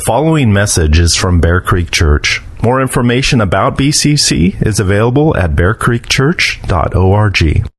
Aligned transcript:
The 0.00 0.06
following 0.06 0.50
message 0.50 0.98
is 0.98 1.14
from 1.14 1.42
Bear 1.42 1.60
Creek 1.60 1.90
Church. 1.90 2.40
More 2.62 2.80
information 2.80 3.42
about 3.42 3.76
BCC 3.76 4.66
is 4.66 4.80
available 4.80 5.36
at 5.36 5.50
bearcreekchurch.org. 5.50 7.70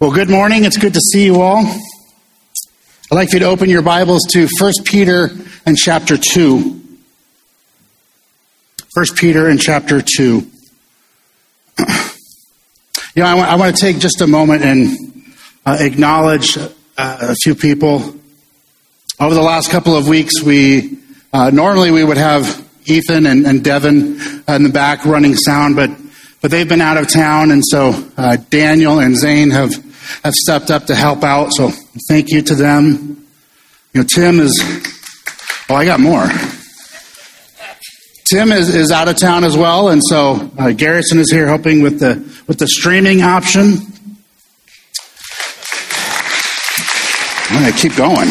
Well, 0.00 0.10
good 0.10 0.30
morning. 0.30 0.64
It's 0.64 0.78
good 0.78 0.94
to 0.94 1.00
see 1.00 1.26
you 1.26 1.42
all. 1.42 1.58
I'd 1.58 3.14
like 3.14 3.34
you 3.34 3.40
to 3.40 3.44
open 3.44 3.68
your 3.68 3.82
Bibles 3.82 4.22
to 4.30 4.48
1 4.58 4.72
Peter 4.86 5.28
and 5.66 5.76
chapter 5.76 6.16
2. 6.16 6.80
1 8.94 9.06
Peter 9.16 9.48
and 9.48 9.60
chapter 9.60 10.00
2. 10.00 10.06
you 10.16 10.50
know, 13.16 13.26
I 13.26 13.34
want, 13.34 13.50
I 13.50 13.56
want, 13.56 13.76
to 13.76 13.82
take 13.82 13.98
just 13.98 14.22
a 14.22 14.26
moment 14.26 14.62
and 14.62 14.96
uh, 15.66 15.76
acknowledge 15.78 16.56
uh, 16.56 16.70
a 16.96 17.34
few 17.34 17.54
people 17.54 18.17
over 19.20 19.34
the 19.34 19.42
last 19.42 19.70
couple 19.70 19.96
of 19.96 20.06
weeks, 20.06 20.42
we 20.42 20.96
uh, 21.32 21.50
normally 21.50 21.90
we 21.90 22.04
would 22.04 22.16
have 22.16 22.64
Ethan 22.86 23.26
and, 23.26 23.46
and 23.46 23.64
Devin 23.64 24.20
in 24.48 24.62
the 24.62 24.70
back 24.72 25.04
running 25.04 25.34
sound, 25.34 25.76
but 25.76 25.90
but 26.40 26.52
they've 26.52 26.68
been 26.68 26.80
out 26.80 26.96
of 26.96 27.08
town, 27.08 27.50
and 27.50 27.62
so 27.66 27.92
uh, 28.16 28.36
Daniel 28.48 29.00
and 29.00 29.16
Zane 29.16 29.50
have 29.50 29.72
have 30.22 30.34
stepped 30.34 30.70
up 30.70 30.86
to 30.86 30.94
help 30.94 31.24
out. 31.24 31.52
So 31.52 31.70
thank 32.08 32.30
you 32.30 32.42
to 32.42 32.54
them. 32.54 33.26
You 33.92 34.02
know, 34.02 34.06
Tim 34.06 34.38
is. 34.38 34.62
Oh, 35.68 35.74
I 35.74 35.84
got 35.84 36.00
more. 36.00 36.26
Tim 38.24 38.52
is, 38.52 38.74
is 38.74 38.90
out 38.90 39.08
of 39.08 39.16
town 39.16 39.42
as 39.42 39.56
well, 39.56 39.88
and 39.88 40.02
so 40.04 40.50
uh, 40.58 40.70
Garrison 40.72 41.18
is 41.18 41.30
here 41.32 41.46
helping 41.46 41.82
with 41.82 41.98
the 41.98 42.14
with 42.46 42.58
the 42.58 42.68
streaming 42.68 43.22
option. 43.22 43.78
I'm 47.50 47.62
going 47.62 47.72
to 47.72 47.78
keep 47.78 47.96
going. 47.96 48.28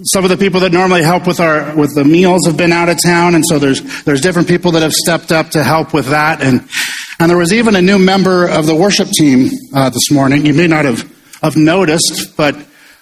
Some 0.00 0.24
of 0.24 0.30
the 0.30 0.36
people 0.36 0.60
that 0.60 0.72
normally 0.72 1.02
help 1.02 1.26
with 1.26 1.38
our 1.38 1.76
with 1.76 1.94
the 1.94 2.04
meals 2.04 2.46
have 2.46 2.56
been 2.56 2.72
out 2.72 2.88
of 2.88 2.98
town, 3.04 3.34
and 3.34 3.44
so 3.46 3.58
there's 3.58 4.04
there's 4.04 4.20
different 4.20 4.48
people 4.48 4.72
that 4.72 4.82
have 4.82 4.92
stepped 4.92 5.30
up 5.30 5.50
to 5.50 5.62
help 5.62 5.92
with 5.92 6.06
that, 6.06 6.40
and 6.40 6.66
and 7.20 7.30
there 7.30 7.36
was 7.36 7.52
even 7.52 7.76
a 7.76 7.82
new 7.82 7.98
member 7.98 8.46
of 8.48 8.66
the 8.66 8.74
worship 8.74 9.08
team 9.10 9.50
uh, 9.74 9.90
this 9.90 10.10
morning. 10.10 10.46
You 10.46 10.54
may 10.54 10.66
not 10.66 10.86
have 10.86 11.10
have 11.42 11.56
noticed, 11.56 12.36
but 12.36 12.56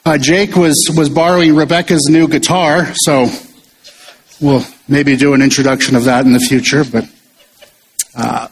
uh, 0.04 0.18
Jake 0.18 0.56
was 0.56 0.92
was 0.96 1.08
borrowing 1.08 1.54
Rebecca's 1.54 2.08
new 2.10 2.26
guitar, 2.26 2.92
so 2.94 3.28
we'll 4.40 4.64
maybe 4.88 5.16
do 5.16 5.32
an 5.32 5.42
introduction 5.42 5.94
of 5.94 6.04
that 6.04 6.26
in 6.26 6.32
the 6.32 6.40
future, 6.40 6.84
but. 6.84 7.04
Uh, 8.16 8.48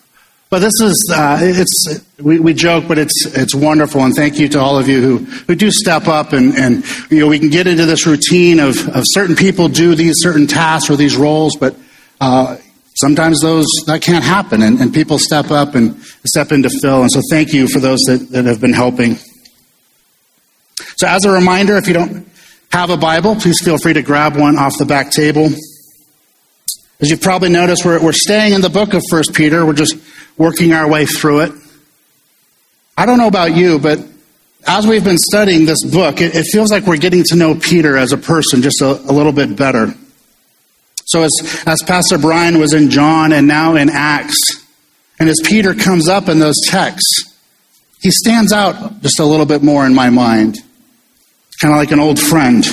but 0.50 0.60
this 0.60 0.80
is, 0.80 1.12
uh, 1.14 1.38
it's, 1.42 2.00
we, 2.18 2.40
we 2.40 2.54
joke, 2.54 2.84
but 2.88 2.98
it's, 2.98 3.26
it's 3.26 3.54
wonderful. 3.54 4.02
And 4.02 4.14
thank 4.14 4.38
you 4.38 4.48
to 4.48 4.60
all 4.60 4.78
of 4.78 4.88
you 4.88 5.00
who, 5.00 5.18
who 5.18 5.54
do 5.54 5.70
step 5.70 6.08
up 6.08 6.32
and, 6.32 6.56
and, 6.56 6.84
you 7.10 7.20
know, 7.20 7.26
we 7.26 7.38
can 7.38 7.50
get 7.50 7.66
into 7.66 7.84
this 7.84 8.06
routine 8.06 8.58
of, 8.58 8.88
of 8.88 9.04
certain 9.06 9.36
people 9.36 9.68
do 9.68 9.94
these 9.94 10.14
certain 10.18 10.46
tasks 10.46 10.88
or 10.90 10.96
these 10.96 11.16
roles, 11.16 11.56
but, 11.56 11.76
uh, 12.20 12.56
sometimes 12.96 13.40
those, 13.40 13.66
that 13.86 14.02
can't 14.02 14.24
happen 14.24 14.62
and, 14.62 14.80
and 14.80 14.92
people 14.92 15.18
step 15.18 15.50
up 15.50 15.74
and 15.74 16.00
step 16.26 16.50
in 16.50 16.62
to 16.62 16.70
fill. 16.70 17.02
And 17.02 17.10
so 17.10 17.20
thank 17.30 17.52
you 17.52 17.68
for 17.68 17.78
those 17.78 18.00
that, 18.06 18.28
that 18.30 18.44
have 18.46 18.60
been 18.60 18.72
helping. 18.72 19.16
So 20.96 21.06
as 21.06 21.24
a 21.24 21.30
reminder, 21.30 21.76
if 21.76 21.86
you 21.86 21.94
don't 21.94 22.26
have 22.72 22.90
a 22.90 22.96
Bible, 22.96 23.36
please 23.36 23.60
feel 23.62 23.78
free 23.78 23.92
to 23.92 24.02
grab 24.02 24.36
one 24.36 24.58
off 24.58 24.76
the 24.78 24.84
back 24.84 25.10
table. 25.10 25.50
As 27.00 27.10
you've 27.10 27.20
probably 27.20 27.50
noticed, 27.50 27.84
we're, 27.84 28.02
we're 28.02 28.12
staying 28.12 28.54
in 28.54 28.60
the 28.60 28.68
book 28.68 28.94
of 28.94 29.02
First 29.08 29.32
Peter. 29.32 29.64
We're 29.64 29.74
just 29.74 29.96
working 30.38 30.72
our 30.72 30.88
way 30.88 31.04
through 31.04 31.40
it. 31.40 31.52
I 32.96 33.06
don't 33.06 33.18
know 33.18 33.28
about 33.28 33.54
you, 33.54 33.78
but 33.78 34.00
as 34.66 34.86
we've 34.86 35.04
been 35.04 35.18
studying 35.18 35.66
this 35.66 35.84
book, 35.84 36.20
it, 36.20 36.34
it 36.34 36.46
feels 36.50 36.70
like 36.70 36.84
we're 36.84 36.96
getting 36.96 37.24
to 37.24 37.36
know 37.36 37.54
Peter 37.54 37.96
as 37.96 38.12
a 38.12 38.16
person 38.16 38.62
just 38.62 38.80
a, 38.80 38.86
a 38.86 39.12
little 39.12 39.32
bit 39.32 39.56
better. 39.56 39.94
So 41.04 41.22
as, 41.22 41.62
as 41.66 41.82
Pastor 41.82 42.18
Brian 42.18 42.58
was 42.58 42.74
in 42.74 42.90
John 42.90 43.32
and 43.32 43.46
now 43.46 43.76
in 43.76 43.88
Acts, 43.88 44.38
and 45.18 45.28
as 45.28 45.40
Peter 45.44 45.74
comes 45.74 46.08
up 46.08 46.28
in 46.28 46.38
those 46.38 46.60
texts, 46.66 47.34
he 48.00 48.10
stands 48.10 48.52
out 48.52 49.00
just 49.00 49.18
a 49.18 49.24
little 49.24 49.46
bit 49.46 49.62
more 49.62 49.84
in 49.86 49.94
my 49.94 50.10
mind. 50.10 50.58
Kind 51.60 51.74
of 51.74 51.78
like 51.78 51.90
an 51.90 51.98
old 51.98 52.20
friend. 52.20 52.64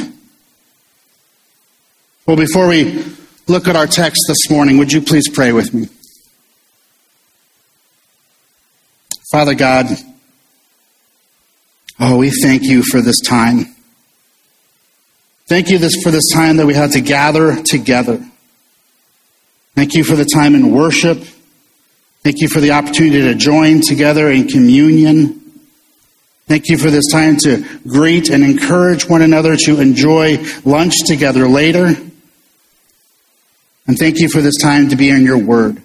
Well, 2.27 2.37
before 2.37 2.67
we 2.67 3.03
look 3.47 3.67
at 3.67 3.75
our 3.75 3.87
text 3.87 4.21
this 4.27 4.49
morning, 4.49 4.77
would 4.77 4.91
you 4.91 5.01
please 5.01 5.29
pray 5.29 5.51
with 5.51 5.73
me? 5.73 5.87
Father 9.31 9.55
God, 9.55 9.87
oh, 11.99 12.17
we 12.17 12.29
thank 12.29 12.63
you 12.63 12.83
for 12.83 13.01
this 13.01 13.19
time. 13.21 13.75
Thank 15.47 15.69
you 15.69 15.79
this, 15.79 15.95
for 16.03 16.11
this 16.11 16.31
time 16.31 16.57
that 16.57 16.67
we 16.67 16.75
had 16.75 16.91
to 16.91 17.01
gather 17.01 17.61
together. 17.63 18.23
Thank 19.73 19.95
you 19.95 20.03
for 20.03 20.15
the 20.15 20.25
time 20.25 20.53
in 20.53 20.71
worship. 20.71 21.17
Thank 22.23 22.41
you 22.41 22.47
for 22.47 22.59
the 22.59 22.71
opportunity 22.71 23.21
to 23.21 23.35
join 23.35 23.81
together 23.81 24.29
in 24.29 24.47
communion. 24.47 25.41
Thank 26.47 26.69
you 26.69 26.77
for 26.77 26.91
this 26.91 27.11
time 27.11 27.37
to 27.43 27.65
greet 27.87 28.29
and 28.29 28.43
encourage 28.43 29.09
one 29.09 29.23
another 29.23 29.55
to 29.55 29.79
enjoy 29.79 30.37
lunch 30.63 30.93
together 31.07 31.47
later. 31.47 31.87
And 33.87 33.97
thank 33.97 34.19
you 34.19 34.29
for 34.29 34.41
this 34.41 34.57
time 34.61 34.89
to 34.89 34.95
be 34.95 35.09
in 35.09 35.23
your 35.23 35.39
word. 35.39 35.81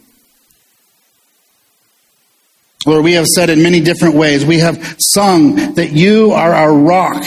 Lord, 2.87 3.05
we 3.05 3.13
have 3.13 3.27
said 3.27 3.51
in 3.51 3.63
many 3.63 3.81
different 3.81 4.15
ways, 4.15 4.45
we 4.45 4.59
have 4.61 4.97
sung 4.99 5.75
that 5.75 5.93
you 5.93 6.33
are 6.33 6.55
our 6.55 6.73
rock, 6.73 7.23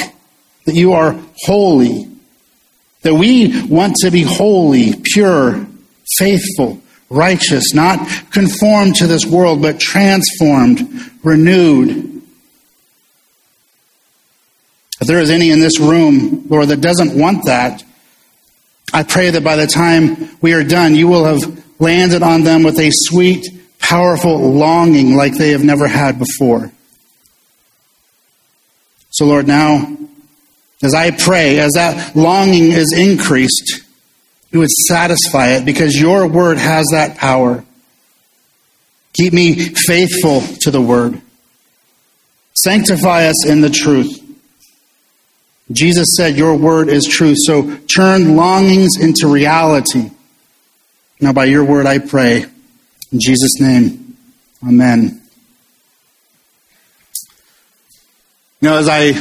that 0.65 0.75
you 0.75 0.93
are 0.93 1.19
holy, 1.43 2.09
that 3.03 3.13
we 3.13 3.65
want 3.67 3.95
to 3.97 4.09
be 4.09 4.23
holy, 4.23 4.93
pure, 5.13 5.65
faithful, 6.17 6.81
righteous, 7.09 7.73
not 7.73 7.99
conformed 8.31 8.95
to 8.95 9.07
this 9.07 9.25
world, 9.25 9.61
but 9.61 9.79
transformed, 9.79 11.11
renewed. 11.23 12.21
If 14.99 15.07
there 15.07 15.19
is 15.19 15.29
any 15.29 15.51
in 15.51 15.59
this 15.59 15.79
room, 15.79 16.47
Lord, 16.49 16.69
that 16.69 16.81
doesn't 16.81 17.17
want 17.17 17.45
that, 17.45 17.83
I 18.93 19.03
pray 19.03 19.29
that 19.31 19.43
by 19.43 19.55
the 19.55 19.67
time 19.67 20.29
we 20.41 20.53
are 20.53 20.63
done, 20.63 20.95
you 20.95 21.07
will 21.07 21.25
have 21.25 21.63
landed 21.79 22.23
on 22.23 22.43
them 22.43 22.63
with 22.63 22.79
a 22.79 22.89
sweet, 22.91 23.45
powerful 23.93 24.39
longing 24.51 25.15
like 25.15 25.35
they 25.35 25.51
have 25.51 25.63
never 25.63 25.87
had 25.87 26.17
before. 26.17 26.71
So, 29.11 29.25
Lord, 29.25 29.45
now, 29.45 29.95
as 30.81 30.95
I 30.95 31.11
pray, 31.11 31.59
as 31.59 31.73
that 31.73 32.15
longing 32.15 32.71
is 32.71 32.91
increased, 32.91 33.83
you 34.49 34.57
would 34.57 34.71
satisfy 34.71 35.49
it 35.49 35.63
because 35.63 35.95
your 36.01 36.25
word 36.27 36.57
has 36.57 36.87
that 36.91 37.17
power. 37.17 37.63
Keep 39.13 39.33
me 39.33 39.53
faithful 39.53 40.41
to 40.61 40.71
the 40.71 40.81
word. 40.81 41.21
Sanctify 42.55 43.27
us 43.27 43.45
in 43.45 43.61
the 43.61 43.69
truth. 43.69 44.19
Jesus 45.71 46.15
said, 46.17 46.35
Your 46.35 46.55
word 46.55 46.89
is 46.89 47.05
truth. 47.05 47.37
So 47.41 47.77
turn 47.95 48.35
longings 48.35 48.97
into 48.99 49.27
reality. 49.27 50.09
Now, 51.21 51.31
by 51.31 51.45
your 51.45 51.63
word, 51.63 51.85
I 51.85 51.99
pray. 51.99 52.47
In 53.13 53.19
Jesus' 53.19 53.59
name, 53.59 54.17
amen. 54.67 55.21
You 58.59 58.69
know, 58.69 58.77
as 58.77 58.89
I 58.89 59.13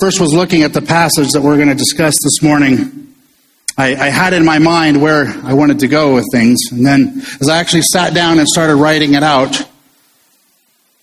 first 0.00 0.20
was 0.20 0.34
looking 0.34 0.62
at 0.62 0.72
the 0.72 0.82
passage 0.82 1.28
that 1.30 1.42
we're 1.42 1.54
going 1.54 1.68
to 1.68 1.76
discuss 1.76 2.16
this 2.24 2.42
morning, 2.42 3.14
I, 3.78 3.94
I, 3.94 4.08
had 4.08 4.32
in 4.32 4.44
my 4.44 4.58
mind 4.58 5.00
where 5.00 5.28
I 5.44 5.54
wanted 5.54 5.78
to 5.78 5.86
go 5.86 6.16
with 6.16 6.24
things. 6.32 6.58
And 6.72 6.84
then 6.84 7.22
as 7.40 7.48
I 7.48 7.58
actually 7.58 7.82
sat 7.82 8.14
down 8.14 8.40
and 8.40 8.48
started 8.48 8.74
writing 8.76 9.14
it 9.14 9.22
out, 9.22 9.56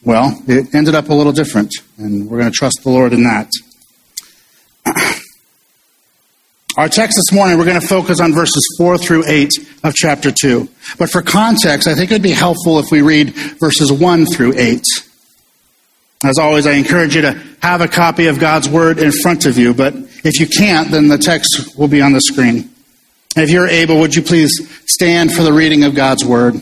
well, 0.04 0.38
it 0.46 0.76
ended 0.76 0.96
up 0.96 1.08
a 1.08 1.14
little 1.14 1.32
different. 1.32 1.74
And 1.98 2.30
we're 2.30 2.40
going 2.40 2.52
to 2.52 2.58
trust 2.58 2.82
the 2.84 2.90
Lord 2.90 3.14
in 3.14 3.24
that. 3.24 3.50
Our 6.76 6.90
text 6.90 7.18
this 7.18 7.32
morning, 7.32 7.60
we're 7.60 7.66
going 7.66 7.80
to 7.80 7.88
focus 7.88 8.20
on 8.20 8.34
verses 8.34 8.68
4 8.80 8.98
through 8.98 9.26
8 9.28 9.52
of 9.84 9.94
chapter 9.94 10.32
2. 10.32 10.68
But 10.98 11.12
for 11.12 11.22
context, 11.22 11.88
I 11.88 11.94
think 11.94 12.10
it 12.10 12.16
would 12.16 12.24
be 12.24 12.32
helpful 12.32 12.80
if 12.80 12.88
we 12.92 13.04
read 13.04 13.30
verses 13.60 13.92
1 13.92 14.26
through 14.26 14.54
8. 14.58 14.82
As 16.26 16.40
always, 16.40 16.66
I 16.66 16.72
encourage 16.72 17.16
you 17.16 17.22
to 17.22 17.40
have 17.62 17.82
a 17.82 17.88
copy 17.88 18.26
of 18.26 18.40
God's 18.40 18.68
Word 18.68 18.98
in 18.98 19.12
front 19.12 19.46
of 19.46 19.56
you, 19.56 19.76
but 19.76 19.94
if 19.96 20.40
you 20.40 20.48
can't, 20.48 20.90
then 20.90 21.10
the 21.10 21.20
text 21.20 21.78
will 21.78 21.88
be 21.88 22.02
on 22.02 22.12
the 22.12 22.22
screen. 22.22 22.72
If 23.36 23.52
you're 23.52 23.68
able, 23.68 24.00
would 24.00 24.16
you 24.16 24.24
please 24.24 24.52
stand 24.88 25.32
for 25.32 25.44
the 25.44 25.54
reading 25.54 25.84
of 25.84 25.94
God's 25.94 26.26
Word? 26.26 26.56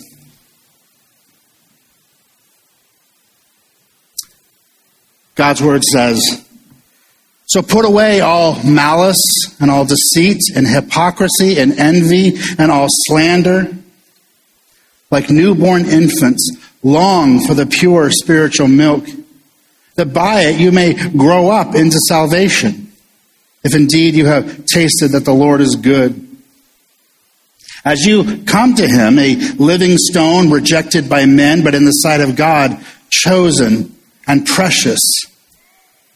God's 5.35 5.61
Word 5.61 5.83
says, 5.85 6.45
so 7.51 7.61
put 7.61 7.83
away 7.83 8.21
all 8.21 8.63
malice 8.63 9.19
and 9.59 9.69
all 9.69 9.83
deceit 9.83 10.39
and 10.55 10.65
hypocrisy 10.65 11.59
and 11.59 11.77
envy 11.77 12.37
and 12.57 12.71
all 12.71 12.87
slander. 12.89 13.67
Like 15.09 15.29
newborn 15.29 15.83
infants, 15.83 16.49
long 16.81 17.45
for 17.45 17.53
the 17.53 17.65
pure 17.65 18.09
spiritual 18.09 18.69
milk, 18.69 19.05
that 19.95 20.13
by 20.13 20.43
it 20.43 20.61
you 20.61 20.71
may 20.71 20.93
grow 21.09 21.49
up 21.49 21.75
into 21.75 21.99
salvation, 22.07 22.93
if 23.65 23.75
indeed 23.75 24.15
you 24.15 24.27
have 24.27 24.65
tasted 24.65 25.09
that 25.09 25.25
the 25.25 25.33
Lord 25.33 25.59
is 25.59 25.75
good. 25.75 26.25
As 27.83 28.05
you 28.05 28.43
come 28.45 28.75
to 28.75 28.87
him, 28.87 29.19
a 29.19 29.35
living 29.55 29.97
stone 29.97 30.51
rejected 30.51 31.09
by 31.09 31.25
men, 31.25 31.65
but 31.65 31.75
in 31.75 31.83
the 31.83 31.91
sight 31.91 32.21
of 32.21 32.37
God, 32.37 32.81
chosen 33.09 33.93
and 34.25 34.47
precious. 34.47 35.01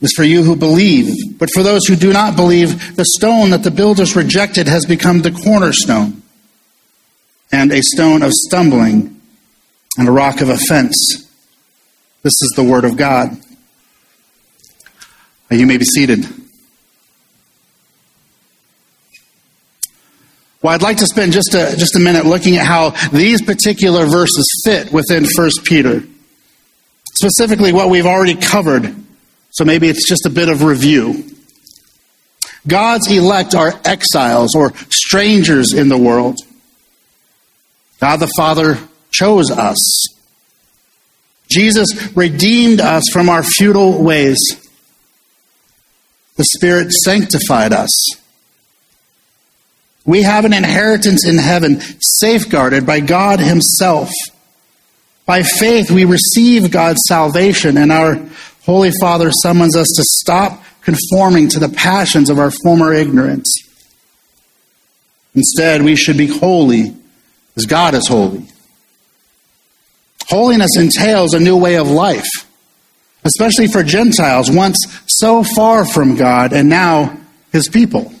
is 0.00 0.12
for 0.14 0.24
you 0.24 0.42
who 0.42 0.56
believe, 0.56 1.38
but 1.38 1.48
for 1.54 1.62
those 1.62 1.86
who 1.86 1.96
do 1.96 2.12
not 2.12 2.36
believe, 2.36 2.96
the 2.96 3.04
stone 3.04 3.50
that 3.50 3.62
the 3.62 3.70
builders 3.70 4.14
rejected 4.14 4.68
has 4.68 4.84
become 4.84 5.22
the 5.22 5.30
cornerstone, 5.30 6.22
and 7.50 7.72
a 7.72 7.82
stone 7.82 8.22
of 8.22 8.32
stumbling, 8.32 9.20
and 9.96 10.08
a 10.08 10.12
rock 10.12 10.40
of 10.40 10.48
offense. 10.48 11.26
This 12.22 12.34
is 12.42 12.52
the 12.56 12.64
word 12.64 12.84
of 12.84 12.96
God. 12.96 13.30
You 15.50 15.66
may 15.66 15.76
be 15.76 15.84
seated. 15.84 16.26
Well, 20.60 20.74
I'd 20.74 20.82
like 20.82 20.96
to 20.96 21.06
spend 21.06 21.32
just 21.32 21.54
a, 21.54 21.76
just 21.76 21.94
a 21.94 22.00
minute 22.00 22.26
looking 22.26 22.56
at 22.56 22.66
how 22.66 22.90
these 23.10 23.40
particular 23.40 24.06
verses 24.06 24.50
fit 24.64 24.92
within 24.92 25.24
1 25.24 25.50
Peter. 25.64 26.02
Specifically, 27.14 27.72
what 27.72 27.88
we've 27.88 28.06
already 28.06 28.34
covered. 28.34 29.05
So 29.56 29.64
maybe 29.64 29.88
it's 29.88 30.06
just 30.06 30.26
a 30.26 30.30
bit 30.30 30.50
of 30.50 30.62
review. 30.62 31.24
God's 32.68 33.10
elect 33.10 33.54
are 33.54 33.72
exiles 33.84 34.54
or 34.54 34.74
strangers 34.90 35.72
in 35.72 35.88
the 35.88 35.96
world. 35.96 36.36
God 37.98 38.18
the 38.18 38.30
Father 38.36 38.78
chose 39.10 39.50
us. 39.50 40.08
Jesus 41.50 42.14
redeemed 42.14 42.80
us 42.80 43.04
from 43.12 43.30
our 43.30 43.42
futile 43.42 44.02
ways. 44.02 44.38
The 46.36 46.44
Spirit 46.44 46.92
sanctified 46.92 47.72
us. 47.72 47.92
We 50.04 50.22
have 50.22 50.44
an 50.44 50.52
inheritance 50.52 51.26
in 51.26 51.38
heaven, 51.38 51.80
safeguarded 52.00 52.84
by 52.84 53.00
God 53.00 53.40
Himself. 53.40 54.10
By 55.24 55.42
faith, 55.42 55.90
we 55.90 56.04
receive 56.04 56.70
God's 56.70 57.00
salvation, 57.08 57.76
and 57.76 57.90
our 57.90 58.20
Holy 58.66 58.90
Father 59.00 59.30
summons 59.30 59.76
us 59.76 59.86
to 59.96 60.02
stop 60.04 60.62
conforming 60.82 61.48
to 61.48 61.60
the 61.60 61.68
passions 61.68 62.28
of 62.28 62.40
our 62.40 62.50
former 62.50 62.92
ignorance. 62.92 63.54
Instead, 65.34 65.82
we 65.82 65.94
should 65.94 66.16
be 66.16 66.26
holy 66.26 66.94
as 67.56 67.64
God 67.64 67.94
is 67.94 68.08
holy. 68.08 68.46
Holiness 70.28 70.76
entails 70.76 71.32
a 71.32 71.38
new 71.38 71.56
way 71.56 71.76
of 71.76 71.88
life, 71.88 72.26
especially 73.24 73.68
for 73.68 73.84
Gentiles, 73.84 74.50
once 74.50 74.78
so 75.06 75.44
far 75.44 75.86
from 75.86 76.16
God 76.16 76.52
and 76.52 76.68
now 76.68 77.16
His 77.52 77.68
people. 77.68 78.12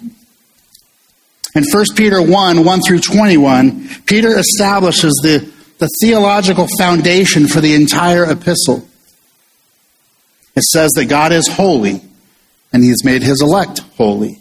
In 1.56 1.64
1 1.72 1.84
Peter 1.96 2.22
1 2.22 2.64
1 2.64 2.80
through 2.86 3.00
21, 3.00 3.88
Peter 4.04 4.38
establishes 4.38 5.18
the, 5.22 5.50
the 5.78 5.88
theological 6.00 6.68
foundation 6.78 7.48
for 7.48 7.60
the 7.60 7.74
entire 7.74 8.30
epistle. 8.30 8.86
It 10.56 10.62
says 10.62 10.90
that 10.92 11.06
God 11.06 11.32
is 11.32 11.46
holy, 11.48 12.00
and 12.72 12.82
He 12.82 12.88
has 12.88 13.04
made 13.04 13.22
His 13.22 13.42
elect 13.42 13.80
holy. 13.96 14.40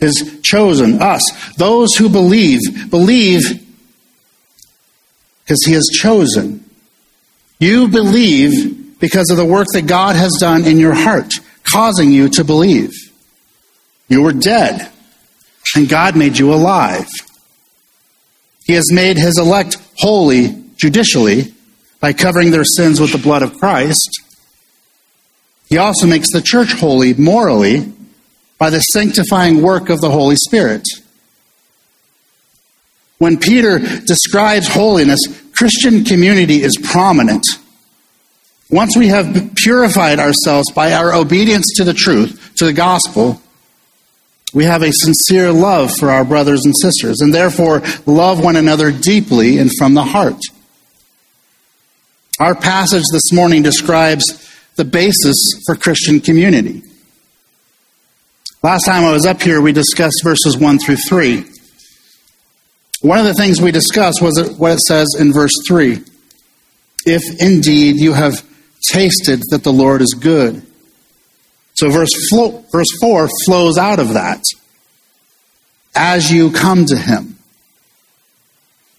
His 0.00 0.40
chosen, 0.42 1.02
us, 1.02 1.22
those 1.56 1.94
who 1.96 2.08
believe, 2.08 2.90
believe 2.90 3.64
because 5.44 5.64
He 5.64 5.72
has 5.72 5.88
chosen. 5.92 6.64
You 7.58 7.88
believe 7.88 9.00
because 9.00 9.30
of 9.30 9.36
the 9.36 9.44
work 9.44 9.66
that 9.72 9.86
God 9.86 10.14
has 10.14 10.36
done 10.38 10.64
in 10.64 10.78
your 10.78 10.94
heart, 10.94 11.32
causing 11.64 12.12
you 12.12 12.28
to 12.30 12.44
believe. 12.44 12.92
You 14.08 14.22
were 14.22 14.32
dead 14.32 14.92
and 15.76 15.88
God 15.88 16.16
made 16.16 16.38
you 16.38 16.52
alive. 16.52 17.08
He 18.64 18.74
has 18.74 18.92
made 18.92 19.16
his 19.16 19.38
elect 19.38 19.76
holy 19.96 20.64
judicially 20.76 21.54
by 22.00 22.12
covering 22.12 22.50
their 22.50 22.64
sins 22.64 23.00
with 23.00 23.12
the 23.12 23.18
blood 23.18 23.42
of 23.42 23.54
Christ. 23.58 24.08
He 25.68 25.76
also 25.76 26.06
makes 26.06 26.32
the 26.32 26.40
church 26.40 26.72
holy 26.72 27.14
morally 27.14 27.92
by 28.56 28.70
the 28.70 28.80
sanctifying 28.80 29.62
work 29.62 29.90
of 29.90 30.00
the 30.00 30.10
Holy 30.10 30.36
Spirit. 30.36 30.82
When 33.18 33.38
Peter 33.38 33.78
describes 33.78 34.68
holiness, 34.68 35.20
Christian 35.52 36.04
community 36.04 36.62
is 36.62 36.76
prominent. 36.76 37.44
Once 38.70 38.96
we 38.96 39.08
have 39.08 39.52
purified 39.56 40.18
ourselves 40.18 40.70
by 40.72 40.92
our 40.92 41.14
obedience 41.14 41.66
to 41.76 41.84
the 41.84 41.94
truth, 41.94 42.52
to 42.56 42.64
the 42.64 42.72
gospel, 42.72 43.40
we 44.54 44.64
have 44.64 44.82
a 44.82 44.92
sincere 44.92 45.52
love 45.52 45.92
for 45.98 46.10
our 46.10 46.24
brothers 46.24 46.64
and 46.64 46.74
sisters, 46.80 47.20
and 47.20 47.34
therefore 47.34 47.82
love 48.06 48.42
one 48.42 48.56
another 48.56 48.90
deeply 48.90 49.58
and 49.58 49.70
from 49.76 49.94
the 49.94 50.04
heart. 50.04 50.40
Our 52.40 52.54
passage 52.54 53.04
this 53.12 53.32
morning 53.32 53.62
describes 53.62 54.47
the 54.78 54.84
basis 54.84 55.36
for 55.66 55.74
Christian 55.74 56.20
community. 56.20 56.82
Last 58.62 58.84
time 58.86 59.04
I 59.04 59.12
was 59.12 59.26
up 59.26 59.42
here, 59.42 59.60
we 59.60 59.72
discussed 59.72 60.22
verses 60.22 60.56
1 60.56 60.78
through 60.78 60.96
3. 60.96 61.44
One 63.02 63.18
of 63.18 63.26
the 63.26 63.34
things 63.34 63.60
we 63.60 63.72
discussed 63.72 64.22
was 64.22 64.56
what 64.56 64.72
it 64.72 64.80
says 64.80 65.08
in 65.18 65.32
verse 65.32 65.52
3 65.66 65.98
If 67.04 67.40
indeed 67.40 67.96
you 67.96 68.12
have 68.12 68.44
tasted 68.90 69.42
that 69.50 69.64
the 69.64 69.72
Lord 69.72 70.00
is 70.00 70.14
good. 70.14 70.64
So 71.74 71.90
verse, 71.90 72.10
flo- 72.30 72.64
verse 72.70 72.88
4 73.00 73.28
flows 73.46 73.78
out 73.78 73.98
of 73.98 74.14
that. 74.14 74.42
As 75.94 76.30
you 76.30 76.52
come 76.52 76.86
to 76.86 76.96
him. 76.96 77.38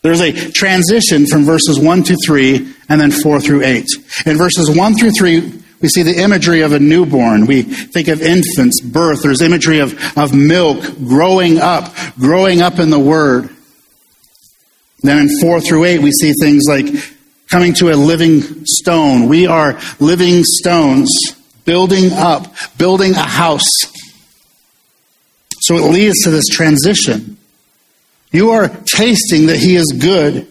There's 0.01 0.21
a 0.21 0.51
transition 0.51 1.25
from 1.25 1.43
verses 1.43 1.79
1 1.79 2.03
to 2.03 2.17
3 2.25 2.73
and 2.87 3.01
then 3.01 3.11
4 3.11 3.41
through 3.41 3.63
8. 3.63 3.85
In 4.25 4.37
verses 4.37 4.69
1 4.75 4.95
through 4.95 5.11
3, 5.11 5.58
we 5.81 5.87
see 5.87 6.03
the 6.03 6.21
imagery 6.21 6.61
of 6.61 6.73
a 6.73 6.79
newborn. 6.79 7.45
We 7.45 7.61
think 7.63 8.07
of 8.09 8.21
infants, 8.21 8.81
birth. 8.81 9.21
There's 9.23 9.41
imagery 9.41 9.79
of, 9.79 9.95
of 10.17 10.33
milk, 10.33 10.81
growing 10.97 11.59
up, 11.59 11.93
growing 12.17 12.61
up 12.61 12.79
in 12.79 12.89
the 12.89 12.99
Word. 12.99 13.49
Then 15.01 15.17
in 15.17 15.39
4 15.39 15.61
through 15.61 15.85
8, 15.85 16.01
we 16.01 16.11
see 16.11 16.33
things 16.33 16.65
like 16.67 16.85
coming 17.49 17.73
to 17.75 17.91
a 17.91 17.95
living 17.95 18.41
stone. 18.65 19.29
We 19.29 19.47
are 19.47 19.79
living 19.99 20.43
stones 20.43 21.09
building 21.63 22.11
up, 22.13 22.47
building 22.77 23.13
a 23.13 23.21
house. 23.21 23.69
So 25.61 25.75
it 25.75 25.91
leads 25.91 26.23
to 26.23 26.31
this 26.31 26.47
transition. 26.47 27.37
You 28.31 28.51
are 28.51 28.69
tasting 28.85 29.47
that 29.47 29.57
He 29.57 29.75
is 29.75 29.95
good. 29.99 30.47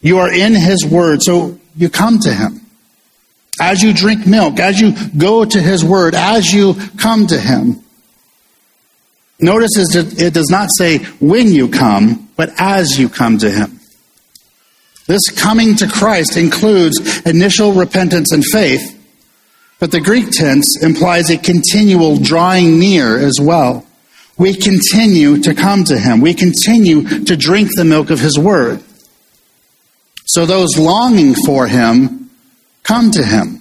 You 0.00 0.18
are 0.18 0.32
in 0.32 0.54
His 0.54 0.86
Word, 0.86 1.22
so 1.22 1.58
you 1.76 1.88
come 1.88 2.18
to 2.20 2.32
Him. 2.32 2.65
As 3.60 3.82
you 3.82 3.92
drink 3.92 4.26
milk, 4.26 4.60
as 4.60 4.80
you 4.80 4.94
go 5.16 5.44
to 5.44 5.60
His 5.60 5.84
Word, 5.84 6.14
as 6.14 6.52
you 6.52 6.74
come 6.98 7.26
to 7.26 7.38
Him. 7.38 7.82
Notice 9.38 9.94
it 9.94 10.34
does 10.34 10.50
not 10.50 10.68
say 10.76 10.98
when 11.20 11.48
you 11.52 11.68
come, 11.68 12.28
but 12.36 12.50
as 12.58 12.98
you 12.98 13.08
come 13.08 13.38
to 13.38 13.50
Him. 13.50 13.80
This 15.06 15.28
coming 15.30 15.76
to 15.76 15.86
Christ 15.86 16.36
includes 16.36 17.24
initial 17.24 17.72
repentance 17.72 18.32
and 18.32 18.44
faith, 18.44 18.92
but 19.78 19.92
the 19.92 20.00
Greek 20.00 20.30
tense 20.30 20.82
implies 20.82 21.30
a 21.30 21.38
continual 21.38 22.18
drawing 22.18 22.78
near 22.78 23.18
as 23.18 23.34
well. 23.40 23.86
We 24.38 24.54
continue 24.54 25.40
to 25.42 25.54
come 25.54 25.84
to 25.84 25.98
him. 25.98 26.20
We 26.20 26.34
continue 26.34 27.24
to 27.24 27.36
drink 27.36 27.70
the 27.74 27.84
milk 27.84 28.10
of 28.10 28.20
his 28.20 28.38
word. 28.38 28.82
So 30.26 30.44
those 30.44 30.76
longing 30.76 31.34
for 31.34 31.66
him 31.66 32.25
come 32.86 33.10
to 33.12 33.24
him. 33.24 33.60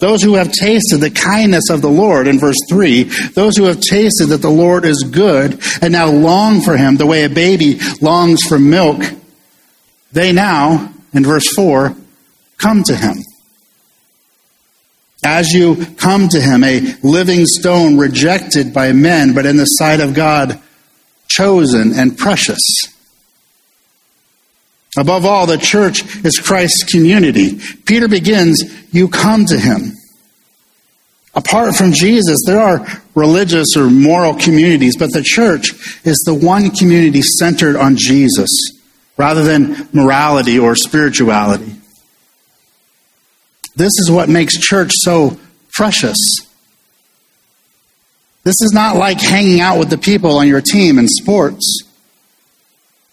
Those 0.00 0.22
who 0.22 0.34
have 0.34 0.52
tasted 0.52 0.98
the 0.98 1.10
kindness 1.10 1.70
of 1.70 1.80
the 1.80 1.90
Lord 1.90 2.26
in 2.26 2.38
verse 2.38 2.58
3, 2.68 3.04
those 3.34 3.56
who 3.56 3.64
have 3.64 3.80
tasted 3.80 4.26
that 4.26 4.42
the 4.42 4.50
Lord 4.50 4.84
is 4.84 5.04
good 5.10 5.62
and 5.80 5.92
now 5.92 6.10
long 6.10 6.60
for 6.60 6.76
him 6.76 6.96
the 6.96 7.06
way 7.06 7.24
a 7.24 7.30
baby 7.30 7.78
longs 8.00 8.42
for 8.42 8.58
milk, 8.58 9.02
they 10.12 10.32
now, 10.32 10.92
in 11.12 11.24
verse 11.24 11.48
4, 11.54 11.96
come 12.58 12.82
to 12.84 12.96
him. 12.96 13.16
As 15.24 15.52
you 15.52 15.86
come 15.96 16.28
to 16.28 16.40
him, 16.40 16.64
a 16.64 16.80
living 17.02 17.46
stone 17.46 17.96
rejected 17.96 18.74
by 18.74 18.92
men, 18.92 19.32
but 19.32 19.46
in 19.46 19.56
the 19.56 19.64
sight 19.64 20.00
of 20.00 20.12
God, 20.12 20.60
chosen 21.28 21.92
and 21.94 22.18
precious. 22.18 22.93
Above 24.96 25.26
all, 25.26 25.46
the 25.46 25.58
church 25.58 26.04
is 26.24 26.38
Christ's 26.38 26.84
community. 26.84 27.58
Peter 27.84 28.08
begins, 28.08 28.62
You 28.92 29.08
come 29.08 29.44
to 29.46 29.58
him. 29.58 29.92
Apart 31.34 31.74
from 31.74 31.92
Jesus, 31.92 32.38
there 32.46 32.60
are 32.60 32.86
religious 33.16 33.76
or 33.76 33.90
moral 33.90 34.34
communities, 34.34 34.96
but 34.96 35.12
the 35.12 35.22
church 35.22 35.72
is 36.04 36.22
the 36.24 36.34
one 36.34 36.70
community 36.70 37.22
centered 37.22 37.74
on 37.74 37.96
Jesus 37.96 38.50
rather 39.16 39.42
than 39.42 39.88
morality 39.92 40.58
or 40.58 40.76
spirituality. 40.76 41.74
This 43.74 43.92
is 44.00 44.10
what 44.10 44.28
makes 44.28 44.56
church 44.58 44.92
so 44.94 45.36
precious. 45.72 46.16
This 48.44 48.60
is 48.60 48.72
not 48.72 48.96
like 48.96 49.20
hanging 49.20 49.60
out 49.60 49.78
with 49.78 49.90
the 49.90 49.98
people 49.98 50.36
on 50.36 50.46
your 50.46 50.60
team 50.60 50.98
in 50.98 51.08
sports. 51.08 51.82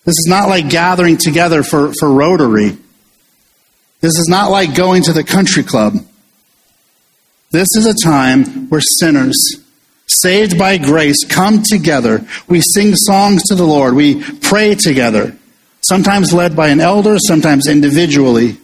This 0.03 0.13
is 0.13 0.27
not 0.27 0.49
like 0.49 0.69
gathering 0.69 1.17
together 1.17 1.61
for, 1.63 1.93
for 1.99 2.11
Rotary. 2.11 2.77
This 3.99 4.17
is 4.17 4.27
not 4.27 4.49
like 4.49 4.75
going 4.75 5.03
to 5.03 5.13
the 5.13 5.23
country 5.23 5.63
club. 5.63 5.93
This 7.51 7.67
is 7.77 7.85
a 7.85 7.93
time 8.03 8.69
where 8.69 8.81
sinners, 8.81 9.37
saved 10.07 10.57
by 10.57 10.77
grace, 10.77 11.23
come 11.25 11.61
together. 11.61 12.25
We 12.47 12.61
sing 12.61 12.95
songs 12.95 13.43
to 13.43 13.55
the 13.55 13.65
Lord. 13.65 13.93
We 13.93 14.23
pray 14.23 14.73
together, 14.73 15.37
sometimes 15.81 16.33
led 16.33 16.55
by 16.55 16.69
an 16.69 16.79
elder, 16.79 17.17
sometimes 17.19 17.67
individually. 17.67 18.57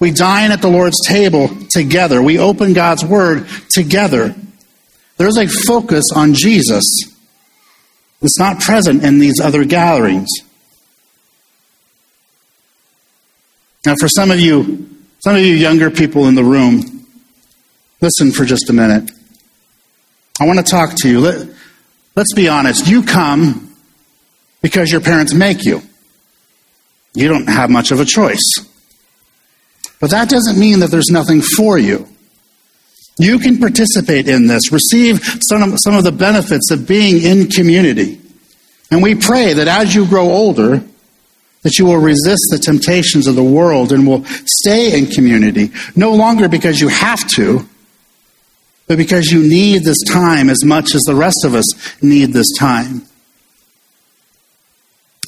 We 0.00 0.12
dine 0.12 0.52
at 0.52 0.62
the 0.62 0.70
Lord's 0.70 1.06
table 1.06 1.50
together. 1.70 2.22
We 2.22 2.38
open 2.38 2.72
God's 2.72 3.04
Word 3.04 3.46
together. 3.68 4.34
There's 5.18 5.36
a 5.36 5.48
focus 5.48 6.04
on 6.14 6.32
Jesus. 6.32 6.84
It's 8.22 8.38
not 8.38 8.60
present 8.60 9.04
in 9.04 9.18
these 9.18 9.40
other 9.40 9.64
gatherings. 9.64 10.28
Now, 13.86 13.94
for 13.98 14.08
some 14.08 14.30
of 14.30 14.40
you, 14.40 14.88
some 15.20 15.36
of 15.36 15.42
you 15.42 15.54
younger 15.54 15.90
people 15.90 16.26
in 16.26 16.34
the 16.34 16.44
room, 16.44 17.06
listen 18.00 18.32
for 18.32 18.44
just 18.44 18.70
a 18.70 18.72
minute. 18.72 19.10
I 20.40 20.46
want 20.46 20.58
to 20.58 20.64
talk 20.64 20.94
to 20.98 21.08
you. 21.08 21.20
Let, 21.20 21.48
let's 22.14 22.32
be 22.34 22.48
honest. 22.48 22.86
You 22.86 23.02
come 23.02 23.74
because 24.62 24.90
your 24.90 25.00
parents 25.00 25.34
make 25.34 25.64
you. 25.64 25.82
You 27.14 27.28
don't 27.28 27.48
have 27.48 27.70
much 27.70 27.90
of 27.90 28.00
a 28.00 28.04
choice. 28.04 28.44
But 30.00 30.10
that 30.10 30.28
doesn't 30.28 30.58
mean 30.58 30.80
that 30.80 30.90
there's 30.90 31.10
nothing 31.10 31.42
for 31.42 31.78
you. 31.78 32.06
You 33.18 33.40
can 33.40 33.58
participate 33.58 34.28
in 34.28 34.46
this, 34.46 34.70
receive 34.70 35.20
some 35.42 35.62
of, 35.72 35.78
some 35.82 35.94
of 35.94 36.04
the 36.04 36.12
benefits 36.12 36.70
of 36.70 36.86
being 36.86 37.22
in 37.22 37.48
community. 37.48 38.20
And 38.92 39.02
we 39.02 39.16
pray 39.16 39.54
that 39.54 39.66
as 39.66 39.94
you 39.94 40.06
grow 40.06 40.30
older, 40.30 40.84
that 41.62 41.78
you 41.78 41.86
will 41.86 41.98
resist 41.98 42.48
the 42.50 42.58
temptations 42.58 43.26
of 43.26 43.34
the 43.34 43.42
world 43.42 43.92
and 43.92 44.06
will 44.06 44.24
stay 44.24 44.96
in 44.96 45.06
community, 45.06 45.70
no 45.96 46.14
longer 46.14 46.48
because 46.48 46.80
you 46.80 46.88
have 46.88 47.26
to, 47.28 47.66
but 48.86 48.96
because 48.96 49.26
you 49.26 49.42
need 49.42 49.82
this 49.84 50.02
time 50.08 50.48
as 50.48 50.64
much 50.64 50.94
as 50.94 51.02
the 51.02 51.14
rest 51.14 51.44
of 51.44 51.54
us 51.54 52.02
need 52.02 52.32
this 52.32 52.50
time. 52.58 53.02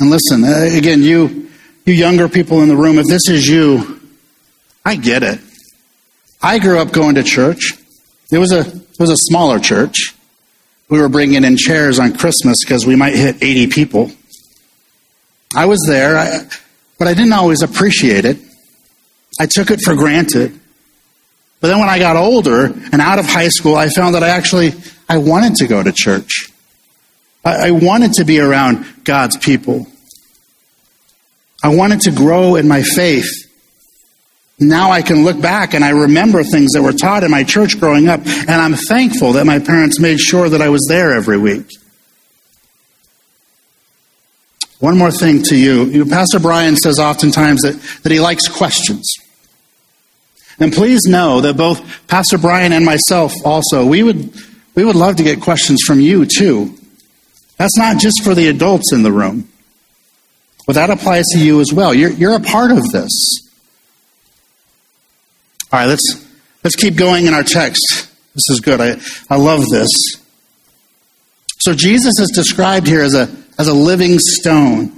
And 0.01 0.09
listen, 0.09 0.45
uh, 0.45 0.69
again, 0.73 1.03
you, 1.03 1.51
you 1.85 1.93
younger 1.93 2.29
people 2.29 2.63
in 2.63 2.69
the 2.69 2.77
room, 2.77 2.99
if 2.99 3.07
this 3.07 3.29
is 3.29 3.47
you, 3.47 4.01
I 4.85 4.97
get 4.97 5.23
it. 5.23 5.41
I 6.43 6.59
grew 6.59 6.79
up 6.79 6.93
going 6.93 7.17
to 7.17 7.23
church. 7.23 7.73
It 8.33 8.39
was 8.39 8.53
a 8.53 8.61
it 8.61 8.99
was 8.99 9.11
a 9.11 9.17
smaller 9.17 9.59
church. 9.59 10.15
We 10.89 11.01
were 11.01 11.09
bringing 11.09 11.45
in 11.45 11.57
chairs 11.57 11.99
on 11.99 12.17
Christmas 12.17 12.57
because 12.65 12.87
we 12.87 12.97
might 12.97 13.15
hit 13.15 13.43
80 13.43 13.67
people. 13.69 14.11
I 15.55 15.67
was 15.67 15.85
there, 15.87 16.17
I, 16.17 16.47
but 16.99 17.09
I 17.09 17.15
didn't 17.15 17.33
always 17.33 17.63
appreciate 17.63 18.25
it. 18.25 18.39
I 19.39 19.47
took 19.47 19.71
it 19.71 19.81
for 19.85 19.95
granted. 19.95 20.59
But 21.61 21.69
then 21.69 21.79
when 21.79 21.89
I 21.89 21.99
got 21.99 22.17
older 22.17 22.67
and 22.67 23.01
out 23.01 23.19
of 23.19 23.27
high 23.27 23.49
school, 23.49 23.75
I 23.75 23.89
found 23.89 24.15
that 24.15 24.23
I 24.23 24.29
actually 24.29 24.73
I 25.09 25.19
wanted 25.19 25.57
to 25.57 25.67
go 25.67 25.83
to 25.83 25.93
church. 25.93 26.51
I, 27.45 27.69
I 27.69 27.71
wanted 27.73 28.13
to 28.15 28.25
be 28.25 28.41
around 28.41 29.05
God's 29.05 29.37
people. 29.37 29.87
I 31.63 31.75
wanted 31.75 32.01
to 32.03 32.13
grow 32.13 32.57
in 32.57 32.69
my 32.69 32.83
faith. 32.83 33.31
Now 34.59 34.91
I 34.91 35.03
can 35.03 35.25
look 35.25 35.41
back 35.41 35.75
and 35.75 35.85
I 35.85 35.91
remember 35.91 36.43
things 36.45 36.73
that 36.73 36.83
were 36.83 36.93
taught 36.93 37.25
in 37.25 37.31
my 37.31 37.45
church 37.45 37.81
growing 37.81 38.09
up, 38.09 38.21
and 38.27 38.51
I'm 38.51 38.75
thankful 38.75 39.33
that 39.33 39.47
my 39.47 39.59
parents 39.59 39.99
made 39.99 40.21
sure 40.21 40.49
that 40.49 40.63
I 40.63 40.69
was 40.69 40.87
there 40.89 41.15
every 41.15 41.39
week. 41.39 41.67
One 44.81 44.97
more 44.97 45.11
thing 45.11 45.43
to 45.45 45.57
you. 45.57 45.85
you 45.85 46.07
Pastor 46.07 46.41
Brian 46.41 46.75
says 46.75 46.99
oftentimes 46.99 47.61
that, 47.63 47.81
that 48.03 48.11
he 48.11 48.19
likes 48.19 48.49
questions. 48.49 49.15
And 50.59 50.73
please 50.73 51.03
know 51.07 51.41
that 51.43 51.57
both 51.57 52.07
Pastor 52.09 52.39
Brian 52.39 52.73
and 52.73 52.85
myself 52.85 53.33
also, 53.45 53.85
we 53.87 54.03
would, 54.03 54.35
we 54.75 54.85
would 54.85 54.97
love 54.97 55.17
to 55.17 55.23
get 55.23 55.41
questions 55.41 55.81
from 55.87 56.01
you 56.01 56.27
too. 56.27 56.75
That's 57.59 57.77
not 57.77 57.99
just 57.99 58.23
for 58.25 58.35
the 58.35 58.49
adults 58.49 58.93
in 58.93 59.03
the 59.03 59.13
room, 59.13 59.51
but 60.67 60.75
that 60.75 60.89
applies 60.89 61.25
to 61.33 61.39
you 61.39 61.61
as 61.61 61.73
well. 61.73 61.93
You're, 61.93 62.11
you're 62.11 62.35
a 62.35 62.41
part 62.41 62.71
of 62.71 62.91
this. 62.91 63.11
All 65.73 65.79
right, 65.79 65.87
let's 65.87 66.27
let's 66.65 66.75
keep 66.75 66.97
going 66.97 67.27
in 67.27 67.35
our 67.35 67.43
text. 67.43 68.09
This 68.35 68.49
is 68.51 68.61
good. 68.61 68.81
I, 68.81 69.01
I 69.29 69.37
love 69.37 69.67
this. 69.71 69.89
So 71.61 71.75
Jesus 71.75 72.19
is 72.19 72.31
described 72.35 72.87
here 72.87 73.03
as 73.03 73.15
a 73.15 73.29
as 73.61 73.69
a 73.69 73.75
living 73.75 74.19
stone. 74.19 74.91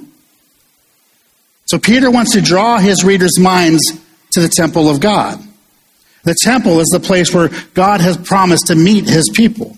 So 1.67 1.81
Peter 1.81 2.13
wants 2.13 2.35
to 2.35 2.41
draw 2.41 2.79
his 2.79 3.03
readers' 3.03 3.41
minds 3.41 3.83
to 4.35 4.41
the 4.41 4.49
temple 4.49 4.89
of 4.89 5.01
God. 5.01 5.43
The 6.23 6.37
temple 6.43 6.79
is 6.79 6.87
the 6.87 7.01
place 7.01 7.35
where 7.35 7.51
God 7.75 8.01
has 8.01 8.17
promised 8.17 8.69
to 8.69 8.77
meet 8.77 9.09
his 9.09 9.29
people. 9.35 9.77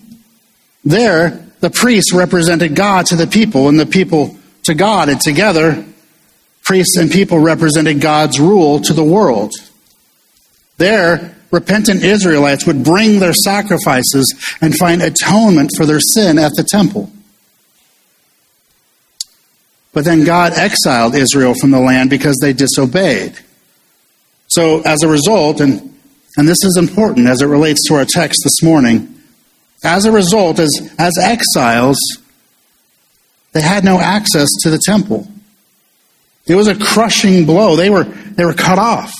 There, 0.83 1.47
the 1.61 1.71
priests 1.71 2.13
represented 2.13 2.75
God 2.75 3.07
to 3.07 3.15
the 3.15 3.25
people, 3.25 3.69
and 3.69 3.79
the 3.79 3.87
people 3.87 4.37
to 4.65 4.75
God, 4.75 5.09
and 5.09 5.19
together, 5.19 5.83
priests 6.63 6.95
and 6.95 7.09
people 7.09 7.39
represented 7.39 8.01
God's 8.01 8.39
rule 8.39 8.81
to 8.81 8.93
the 8.93 9.03
world. 9.03 9.51
There, 10.77 11.35
repentant 11.49 12.03
Israelites 12.03 12.67
would 12.67 12.83
bring 12.83 13.19
their 13.19 13.33
sacrifices 13.33 14.31
and 14.61 14.77
find 14.77 15.01
atonement 15.01 15.71
for 15.75 15.87
their 15.87 15.99
sin 15.99 16.37
at 16.37 16.51
the 16.55 16.63
temple. 16.63 17.11
But 19.95 20.03
then 20.03 20.25
God 20.25 20.51
exiled 20.57 21.15
Israel 21.15 21.53
from 21.53 21.71
the 21.71 21.79
land 21.79 22.09
because 22.09 22.37
they 22.41 22.51
disobeyed. 22.51 23.39
So, 24.47 24.81
as 24.81 25.01
a 25.03 25.07
result, 25.07 25.61
and, 25.61 25.97
and 26.35 26.47
this 26.47 26.65
is 26.65 26.75
important 26.77 27.29
as 27.29 27.41
it 27.41 27.45
relates 27.45 27.87
to 27.87 27.95
our 27.95 28.05
text 28.05 28.41
this 28.43 28.61
morning, 28.61 29.17
as 29.85 30.03
a 30.03 30.11
result, 30.11 30.59
as, 30.59 30.69
as 30.99 31.17
exiles, 31.17 31.97
they 33.53 33.61
had 33.61 33.85
no 33.85 33.97
access 33.97 34.49
to 34.63 34.69
the 34.69 34.81
temple. 34.85 35.29
It 36.45 36.55
was 36.55 36.67
a 36.67 36.75
crushing 36.75 37.45
blow. 37.45 37.77
They 37.77 37.89
were, 37.89 38.03
they 38.03 38.43
were 38.43 38.53
cut 38.53 38.77
off. 38.77 39.13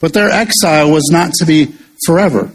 But 0.00 0.14
their 0.14 0.30
exile 0.30 0.90
was 0.90 1.08
not 1.12 1.32
to 1.34 1.46
be 1.46 1.72
forever. 2.06 2.50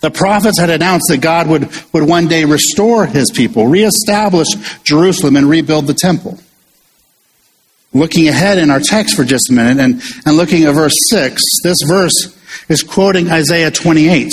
The 0.00 0.10
prophets 0.10 0.58
had 0.58 0.70
announced 0.70 1.06
that 1.08 1.20
God 1.20 1.48
would, 1.48 1.70
would 1.92 2.08
one 2.08 2.28
day 2.28 2.44
restore 2.44 3.06
his 3.06 3.30
people, 3.30 3.66
reestablish 3.66 4.48
Jerusalem, 4.84 5.36
and 5.36 5.48
rebuild 5.48 5.86
the 5.86 5.94
temple. 5.94 6.38
Looking 7.92 8.28
ahead 8.28 8.58
in 8.58 8.70
our 8.70 8.80
text 8.80 9.16
for 9.16 9.24
just 9.24 9.50
a 9.50 9.52
minute 9.52 9.82
and, 9.82 10.02
and 10.24 10.36
looking 10.36 10.64
at 10.64 10.74
verse 10.74 10.94
6, 11.10 11.42
this 11.64 11.78
verse 11.86 12.36
is 12.68 12.82
quoting 12.82 13.30
Isaiah 13.30 13.70
28. 13.70 14.30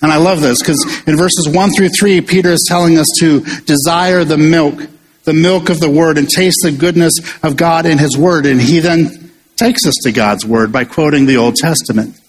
And 0.00 0.12
I 0.12 0.16
love 0.16 0.40
this 0.40 0.58
because 0.60 0.82
in 1.06 1.16
verses 1.16 1.48
1 1.50 1.70
through 1.72 1.88
3, 1.90 2.20
Peter 2.22 2.50
is 2.50 2.64
telling 2.68 2.98
us 2.98 3.06
to 3.20 3.40
desire 3.64 4.24
the 4.24 4.38
milk, 4.38 4.74
the 5.24 5.32
milk 5.32 5.68
of 5.70 5.80
the 5.80 5.90
word, 5.90 6.18
and 6.18 6.28
taste 6.28 6.58
the 6.62 6.72
goodness 6.72 7.14
of 7.42 7.56
God 7.56 7.84
in 7.84 7.98
his 7.98 8.16
word. 8.16 8.46
And 8.46 8.60
he 8.60 8.80
then 8.80 9.32
takes 9.56 9.86
us 9.86 9.94
to 10.02 10.12
God's 10.12 10.46
word 10.46 10.72
by 10.72 10.84
quoting 10.84 11.26
the 11.26 11.36
Old 11.36 11.56
Testament. 11.56 12.20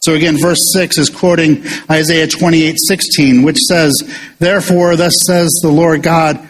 So 0.00 0.14
again, 0.14 0.38
verse 0.38 0.72
6 0.72 0.96
is 0.96 1.10
quoting 1.10 1.64
Isaiah 1.90 2.26
28 2.26 2.76
16, 2.78 3.42
which 3.42 3.58
says, 3.58 3.92
Therefore, 4.38 4.96
thus 4.96 5.14
says 5.26 5.50
the 5.62 5.70
Lord 5.70 6.02
God, 6.02 6.48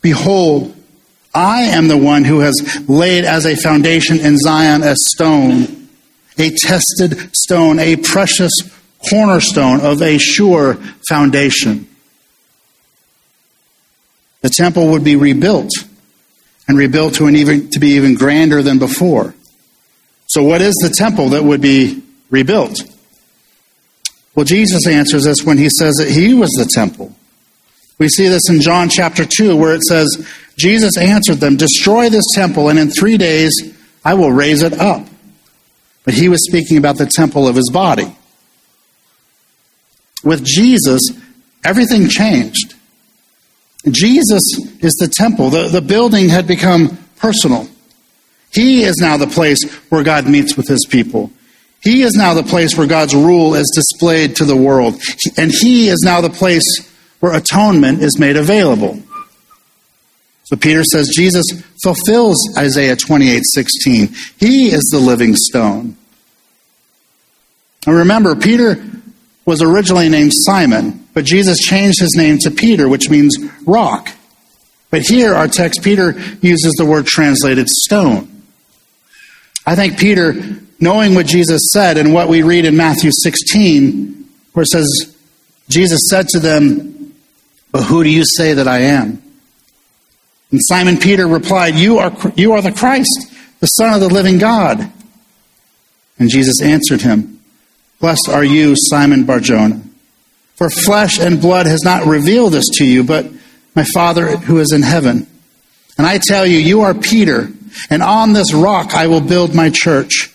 Behold, 0.00 0.74
I 1.32 1.62
am 1.62 1.88
the 1.88 1.96
one 1.96 2.24
who 2.24 2.40
has 2.40 2.84
laid 2.88 3.24
as 3.24 3.46
a 3.46 3.54
foundation 3.54 4.18
in 4.18 4.36
Zion 4.36 4.82
a 4.82 4.96
stone, 4.96 5.88
a 6.38 6.50
tested 6.50 7.36
stone, 7.36 7.78
a 7.78 7.96
precious 7.96 8.52
cornerstone 9.08 9.80
of 9.80 10.02
a 10.02 10.18
sure 10.18 10.74
foundation. 11.08 11.86
The 14.40 14.50
temple 14.50 14.88
would 14.90 15.04
be 15.04 15.16
rebuilt 15.16 15.70
and 16.66 16.76
rebuilt 16.76 17.14
to, 17.14 17.26
an 17.26 17.36
even, 17.36 17.70
to 17.70 17.78
be 17.78 17.90
even 17.90 18.14
grander 18.14 18.62
than 18.62 18.78
before. 18.78 19.34
So, 20.26 20.42
what 20.42 20.62
is 20.62 20.74
the 20.82 20.90
temple 20.90 21.30
that 21.30 21.44
would 21.44 21.60
be 21.60 22.02
rebuilt? 22.30 22.82
Well, 24.34 24.44
Jesus 24.44 24.86
answers 24.86 25.24
this 25.24 25.42
when 25.44 25.58
he 25.58 25.68
says 25.68 25.96
that 25.96 26.10
he 26.10 26.34
was 26.34 26.50
the 26.50 26.70
temple. 26.72 27.14
We 27.98 28.08
see 28.08 28.28
this 28.28 28.48
in 28.48 28.60
John 28.60 28.88
chapter 28.88 29.24
2, 29.24 29.56
where 29.56 29.74
it 29.74 29.82
says, 29.82 30.26
Jesus 30.56 30.96
answered 30.96 31.38
them, 31.38 31.56
Destroy 31.56 32.08
this 32.08 32.26
temple, 32.34 32.68
and 32.68 32.78
in 32.78 32.90
three 32.90 33.16
days 33.16 33.52
I 34.04 34.14
will 34.14 34.30
raise 34.30 34.62
it 34.62 34.74
up. 34.74 35.06
But 36.04 36.14
he 36.14 36.28
was 36.28 36.44
speaking 36.48 36.78
about 36.78 36.96
the 36.96 37.06
temple 37.06 37.48
of 37.48 37.56
his 37.56 37.70
body. 37.70 38.16
With 40.22 40.44
Jesus, 40.44 41.10
everything 41.64 42.08
changed. 42.08 42.74
Jesus 43.90 44.42
is 44.80 44.94
the 45.00 45.12
temple. 45.12 45.50
The, 45.50 45.68
the 45.68 45.82
building 45.82 46.28
had 46.28 46.46
become 46.46 46.98
personal. 47.16 47.68
He 48.52 48.82
is 48.84 48.96
now 49.00 49.16
the 49.16 49.26
place 49.26 49.58
where 49.90 50.02
God 50.02 50.26
meets 50.26 50.56
with 50.56 50.68
his 50.68 50.86
people. 50.88 51.30
He 51.82 52.02
is 52.02 52.14
now 52.14 52.34
the 52.34 52.42
place 52.42 52.76
where 52.76 52.86
God's 52.86 53.14
rule 53.14 53.54
is 53.54 53.70
displayed 53.74 54.36
to 54.36 54.44
the 54.44 54.56
world. 54.56 55.00
And 55.36 55.50
he 55.52 55.88
is 55.88 56.02
now 56.04 56.20
the 56.20 56.30
place 56.30 56.64
where 57.20 57.34
atonement 57.34 58.02
is 58.02 58.18
made 58.18 58.36
available. 58.36 59.00
So 60.44 60.56
Peter 60.56 60.82
says 60.82 61.12
Jesus 61.14 61.44
fulfills 61.82 62.36
Isaiah 62.56 62.96
28 62.96 63.42
16. 63.44 64.08
He 64.38 64.68
is 64.68 64.88
the 64.90 64.98
living 64.98 65.36
stone. 65.36 65.96
And 67.86 67.96
remember, 67.96 68.34
Peter 68.34 68.82
was 69.44 69.62
originally 69.62 70.08
named 70.08 70.32
Simon, 70.34 71.06
but 71.14 71.24
Jesus 71.24 71.58
changed 71.58 72.00
his 72.00 72.14
name 72.16 72.38
to 72.38 72.50
Peter, 72.50 72.88
which 72.88 73.08
means 73.08 73.36
rock. 73.66 74.10
But 74.90 75.02
here, 75.02 75.34
our 75.34 75.48
text, 75.48 75.82
Peter 75.82 76.12
uses 76.40 76.74
the 76.76 76.86
word 76.86 77.06
translated 77.06 77.68
stone. 77.68 78.37
I 79.68 79.76
think 79.76 79.98
Peter, 79.98 80.32
knowing 80.80 81.14
what 81.14 81.26
Jesus 81.26 81.60
said 81.74 81.98
and 81.98 82.14
what 82.14 82.30
we 82.30 82.42
read 82.42 82.64
in 82.64 82.74
Matthew 82.74 83.10
16, 83.12 84.26
where 84.54 84.62
it 84.62 84.68
says, 84.68 85.14
Jesus 85.68 86.08
said 86.08 86.26
to 86.28 86.40
them, 86.40 87.14
But 87.70 87.82
who 87.82 88.02
do 88.02 88.08
you 88.08 88.24
say 88.24 88.54
that 88.54 88.66
I 88.66 88.78
am? 88.78 89.22
And 90.50 90.60
Simon 90.62 90.96
Peter 90.96 91.26
replied, 91.26 91.74
You 91.74 91.98
are, 91.98 92.16
you 92.34 92.52
are 92.52 92.62
the 92.62 92.72
Christ, 92.72 93.30
the 93.60 93.66
Son 93.66 93.92
of 93.92 94.00
the 94.00 94.08
living 94.08 94.38
God. 94.38 94.90
And 96.18 96.30
Jesus 96.30 96.62
answered 96.62 97.02
him, 97.02 97.38
Blessed 98.00 98.30
are 98.30 98.44
you, 98.44 98.72
Simon 98.74 99.24
Barjona, 99.24 99.82
for 100.56 100.70
flesh 100.70 101.20
and 101.20 101.42
blood 101.42 101.66
has 101.66 101.82
not 101.84 102.06
revealed 102.06 102.54
this 102.54 102.70
to 102.78 102.86
you, 102.86 103.04
but 103.04 103.26
my 103.74 103.84
Father 103.84 104.38
who 104.38 104.60
is 104.60 104.72
in 104.72 104.80
heaven. 104.80 105.26
And 105.98 106.06
I 106.06 106.16
tell 106.16 106.46
you, 106.46 106.56
you 106.56 106.80
are 106.80 106.94
Peter, 106.94 107.50
and 107.90 108.02
on 108.02 108.32
this 108.32 108.52
rock 108.52 108.94
I 108.94 109.06
will 109.06 109.20
build 109.20 109.54
my 109.54 109.70
church, 109.72 110.30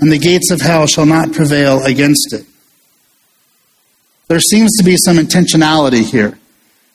and 0.00 0.10
the 0.10 0.18
gates 0.18 0.50
of 0.50 0.60
hell 0.60 0.86
shall 0.86 1.06
not 1.06 1.32
prevail 1.32 1.84
against 1.84 2.32
it. 2.32 2.46
There 4.28 4.40
seems 4.40 4.76
to 4.76 4.84
be 4.84 4.96
some 4.96 5.16
intentionality 5.16 6.04
here. 6.04 6.38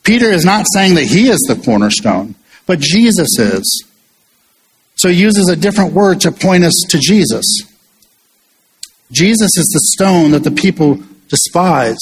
Peter 0.04 0.26
is 0.26 0.44
not 0.44 0.66
saying 0.72 0.94
that 0.94 1.04
he 1.04 1.28
is 1.28 1.40
the 1.48 1.56
cornerstone 1.56 2.34
but 2.66 2.80
Jesus 2.80 3.38
is. 3.38 3.84
So 4.96 5.08
he 5.08 5.20
uses 5.20 5.48
a 5.48 5.56
different 5.56 5.92
word 5.92 6.20
to 6.20 6.32
point 6.32 6.64
us 6.64 6.74
to 6.88 6.98
Jesus. 6.98 7.44
Jesus 9.12 9.56
is 9.56 9.66
the 9.72 9.80
stone 9.80 10.30
that 10.30 10.44
the 10.44 10.50
people 10.50 11.02
despise. 11.28 11.98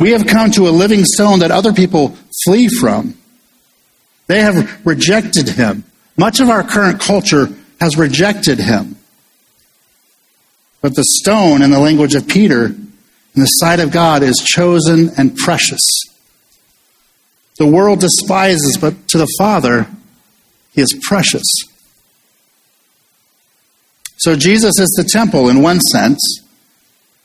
We 0.00 0.10
have 0.10 0.26
come 0.26 0.50
to 0.52 0.68
a 0.68 0.70
living 0.70 1.04
stone 1.04 1.38
that 1.40 1.50
other 1.50 1.72
people 1.72 2.16
flee 2.44 2.68
from. 2.68 3.16
They 4.26 4.40
have 4.40 4.84
rejected 4.84 5.48
him. 5.50 5.84
Much 6.16 6.40
of 6.40 6.48
our 6.48 6.62
current 6.62 7.00
culture 7.00 7.48
has 7.80 7.96
rejected 7.96 8.58
him. 8.58 8.96
But 10.80 10.94
the 10.94 11.04
stone, 11.04 11.62
in 11.62 11.70
the 11.70 11.80
language 11.80 12.14
of 12.14 12.28
Peter, 12.28 12.66
in 12.66 12.86
the 13.34 13.46
sight 13.46 13.80
of 13.80 13.90
God, 13.90 14.22
is 14.22 14.36
chosen 14.36 15.10
and 15.18 15.36
precious. 15.36 15.82
The 17.58 17.66
world 17.66 18.00
despises, 18.00 18.78
but 18.80 19.08
to 19.08 19.18
the 19.18 19.28
Father, 19.38 19.86
he 20.72 20.82
is 20.82 20.98
precious. 21.06 21.44
So 24.18 24.36
Jesus 24.36 24.78
is 24.78 24.88
the 24.96 25.08
temple 25.10 25.48
in 25.48 25.62
one 25.62 25.80
sense, 25.80 26.40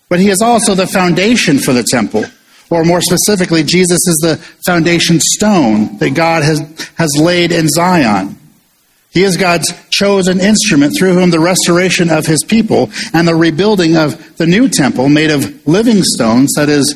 but 0.09 0.19
he 0.19 0.29
is 0.29 0.41
also 0.41 0.75
the 0.75 0.87
foundation 0.87 1.59
for 1.59 1.73
the 1.73 1.83
temple. 1.83 2.25
Or 2.69 2.83
more 2.85 3.01
specifically, 3.01 3.63
Jesus 3.63 3.99
is 4.07 4.17
the 4.21 4.37
foundation 4.65 5.19
stone 5.19 5.97
that 5.97 6.11
God 6.15 6.43
has, 6.43 6.59
has 6.95 7.11
laid 7.19 7.51
in 7.51 7.67
Zion. 7.67 8.37
He 9.11 9.23
is 9.23 9.35
God's 9.35 9.73
chosen 9.89 10.39
instrument 10.39 10.93
through 10.97 11.13
whom 11.13 11.31
the 11.31 11.39
restoration 11.39 12.09
of 12.09 12.25
his 12.25 12.43
people 12.43 12.89
and 13.13 13.27
the 13.27 13.35
rebuilding 13.35 13.97
of 13.97 14.37
the 14.37 14.47
new 14.47 14.69
temple 14.69 15.09
made 15.09 15.31
of 15.31 15.67
living 15.67 16.01
stones, 16.01 16.53
that 16.55 16.69
is, 16.69 16.93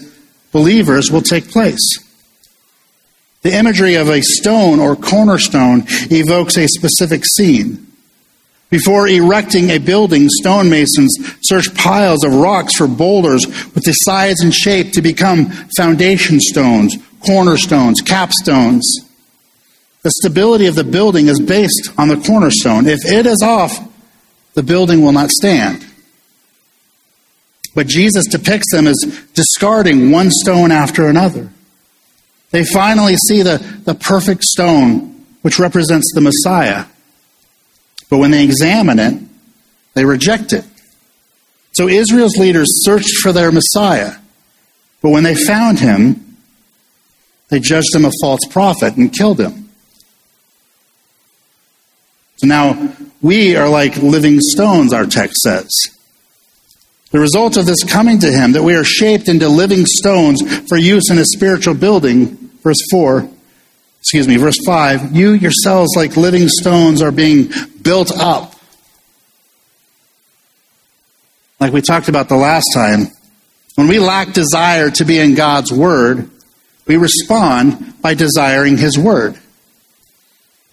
believers, 0.54 1.12
will 1.12 1.21
take 1.21 1.51
place. 1.51 1.99
The 3.41 3.54
imagery 3.54 3.95
of 3.95 4.08
a 4.08 4.21
stone 4.21 4.80
or 4.80 4.95
cornerstone 4.95 5.84
evokes 6.10 6.58
a 6.58 6.67
specific 6.67 7.25
scene. 7.25 7.86
Before 8.69 9.08
erecting 9.08 9.69
a 9.69 9.78
building, 9.78 10.28
stonemasons 10.41 11.15
search 11.41 11.75
piles 11.75 12.23
of 12.23 12.34
rocks 12.34 12.78
for 12.78 12.88
boulders 12.88 13.45
with 13.75 13.84
the 13.84 13.91
size 13.91 14.39
and 14.41 14.54
shape 14.54 14.93
to 14.93 15.01
become 15.01 15.51
foundation 15.78 16.39
stones, 16.39 16.97
cornerstones, 17.25 18.01
capstones. 18.01 18.82
The 20.05 20.11
stability 20.11 20.67
of 20.67 20.75
the 20.75 20.83
building 20.83 21.29
is 21.29 21.39
based 21.39 21.89
on 21.97 22.09
the 22.09 22.17
cornerstone. 22.17 22.85
If 22.85 22.99
it 23.05 23.25
is 23.25 23.41
off, 23.41 23.91
the 24.53 24.61
building 24.61 25.01
will 25.01 25.13
not 25.13 25.31
stand. 25.31 25.83
But 27.73 27.87
Jesus 27.87 28.27
depicts 28.27 28.71
them 28.71 28.85
as 28.85 28.97
discarding 29.33 30.11
one 30.11 30.29
stone 30.29 30.71
after 30.71 31.07
another. 31.07 31.49
They 32.51 32.63
finally 32.65 33.15
see 33.15 33.41
the, 33.41 33.57
the 33.85 33.95
perfect 33.95 34.43
stone, 34.43 35.25
which 35.41 35.57
represents 35.57 36.11
the 36.13 36.21
Messiah. 36.21 36.85
But 38.07 38.19
when 38.19 38.29
they 38.29 38.43
examine 38.43 38.99
it, 38.99 39.19
they 39.95 40.05
reject 40.05 40.53
it. 40.53 40.65
So 41.71 41.87
Israel's 41.87 42.37
leaders 42.37 42.67
searched 42.85 43.17
for 43.23 43.33
their 43.33 43.51
Messiah. 43.51 44.17
But 45.01 45.09
when 45.09 45.23
they 45.23 45.33
found 45.33 45.79
him, 45.79 46.37
they 47.49 47.59
judged 47.59 47.95
him 47.95 48.05
a 48.05 48.11
false 48.21 48.45
prophet 48.51 48.97
and 48.97 49.11
killed 49.11 49.39
him. 49.39 49.64
So 52.37 52.47
now 52.47 52.95
we 53.21 53.55
are 53.55 53.69
like 53.69 53.97
living 53.97 54.39
stones, 54.39 54.93
our 54.93 55.05
text 55.05 55.37
says. 55.37 55.69
The 57.11 57.19
result 57.19 57.55
of 57.55 57.65
this 57.65 57.83
coming 57.83 58.19
to 58.19 58.31
him, 58.31 58.51
that 58.53 58.63
we 58.63 58.75
are 58.75 58.83
shaped 58.83 59.29
into 59.29 59.47
living 59.47 59.85
stones 59.85 60.41
for 60.67 60.77
use 60.77 61.09
in 61.09 61.17
a 61.17 61.25
spiritual 61.25 61.73
building, 61.73 62.35
verse 62.61 62.81
4, 62.91 63.29
excuse 64.01 64.27
me, 64.27 64.37
verse 64.37 64.57
5, 64.65 65.15
you 65.15 65.31
yourselves, 65.31 65.95
like 65.95 66.17
living 66.17 66.47
stones, 66.47 67.01
are 67.01 67.11
being 67.11 67.49
built 67.81 68.11
up. 68.17 68.53
Like 71.59 71.71
we 71.71 71.81
talked 71.81 72.09
about 72.09 72.27
the 72.27 72.35
last 72.35 72.65
time, 72.73 73.07
when 73.75 73.87
we 73.87 73.99
lack 73.99 74.33
desire 74.33 74.91
to 74.91 75.05
be 75.05 75.19
in 75.19 75.35
God's 75.35 75.71
Word, 75.71 76.29
we 76.85 76.97
respond 76.97 78.01
by 78.01 78.13
desiring 78.13 78.77
His 78.77 78.97
Word. 78.97 79.39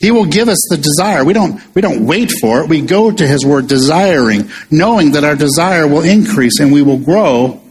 He 0.02 0.10
will 0.10 0.26
give 0.26 0.48
us 0.48 0.58
the 0.68 0.76
desire. 0.76 1.24
We 1.24 1.32
don't, 1.32 1.62
we 1.76 1.80
don't 1.80 2.04
wait 2.04 2.32
for 2.40 2.60
it. 2.60 2.68
We 2.68 2.80
go 2.80 3.12
to 3.12 3.26
His 3.26 3.46
Word 3.46 3.68
desiring, 3.68 4.50
knowing 4.68 5.12
that 5.12 5.22
our 5.22 5.36
desire 5.36 5.86
will 5.86 6.02
increase 6.02 6.58
and 6.58 6.72
we 6.72 6.82
will 6.82 6.98
grow 6.98 7.62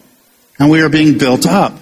and 0.58 0.72
we 0.72 0.82
are 0.82 0.88
being 0.88 1.18
built 1.18 1.46
up. 1.46 1.78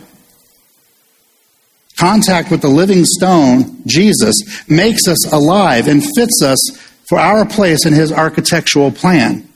Contact 1.98 2.50
with 2.50 2.62
the 2.62 2.68
living 2.68 3.06
stone, 3.06 3.84
Jesus, 3.86 4.68
makes 4.68 5.08
us 5.08 5.32
alive 5.32 5.88
and 5.88 6.04
fits 6.04 6.42
us 6.42 6.60
for 7.08 7.20
our 7.20 7.46
place 7.46 7.86
in 7.86 7.94
His 7.94 8.12
architectural 8.12 8.92
plan. 8.92 9.48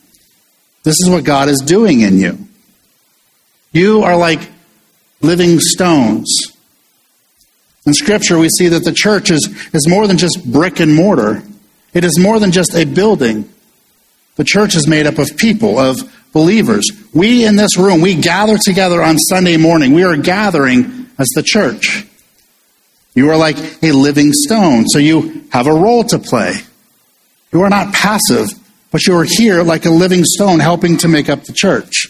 This 0.84 1.00
is 1.02 1.10
what 1.10 1.24
God 1.24 1.50
is 1.50 1.62
doing 1.62 2.02
in 2.02 2.20
you. 2.20 2.38
You 3.72 4.04
are 4.04 4.16
like 4.16 4.48
living 5.22 5.60
stones 5.60 6.53
in 7.86 7.94
Scripture, 7.94 8.38
we 8.38 8.50
see 8.50 8.70
that 8.70 8.84
the 8.84 8.94
church 8.94 9.30
is, 9.30 9.48
is 9.74 9.88
more 9.88 10.08
than 10.08 10.18
just 10.18 10.50
brick 10.50 10.80
and 10.80 10.96
mortar, 10.96 11.44
it 11.94 12.04
is 12.04 12.18
more 12.18 12.40
than 12.40 12.52
just 12.52 12.76
a 12.76 12.86
building. 12.86 13.50
The 14.36 14.44
church 14.44 14.76
is 14.76 14.88
made 14.88 15.06
up 15.06 15.20
of 15.20 15.38
people, 15.38 15.78
of 15.78 15.98
believers. 16.32 16.90
We 17.14 17.46
in 17.46 17.56
this 17.56 17.78
room, 17.78 18.02
we 18.02 18.16
gather 18.16 18.58
together 18.58 19.04
on 19.04 19.20
Sunday 19.20 19.58
morning. 19.58 19.94
We 19.94 20.04
are 20.04 20.18
gathering 20.18 21.08
as 21.20 21.28
the 21.36 21.44
church. 21.44 22.08
You 23.14 23.30
are 23.30 23.38
like 23.38 23.58
a 23.84 23.92
living 23.92 24.34
stone, 24.34 24.88
so 24.88 24.98
you 24.98 25.46
have 25.52 25.68
a 25.68 25.74
role 25.74 26.04
to 26.06 26.18
play. 26.18 26.56
You 27.52 27.62
are 27.62 27.70
not 27.70 27.94
passive, 27.94 28.48
but 28.90 29.06
you 29.06 29.16
are 29.16 29.26
here 29.28 29.62
like 29.62 29.86
a 29.86 29.92
living 29.92 30.24
stone 30.24 30.60
helping 30.60 30.98
to 31.00 31.08
make 31.08 31.30
up 31.30 31.44
the 31.44 31.54
church. 31.54 32.08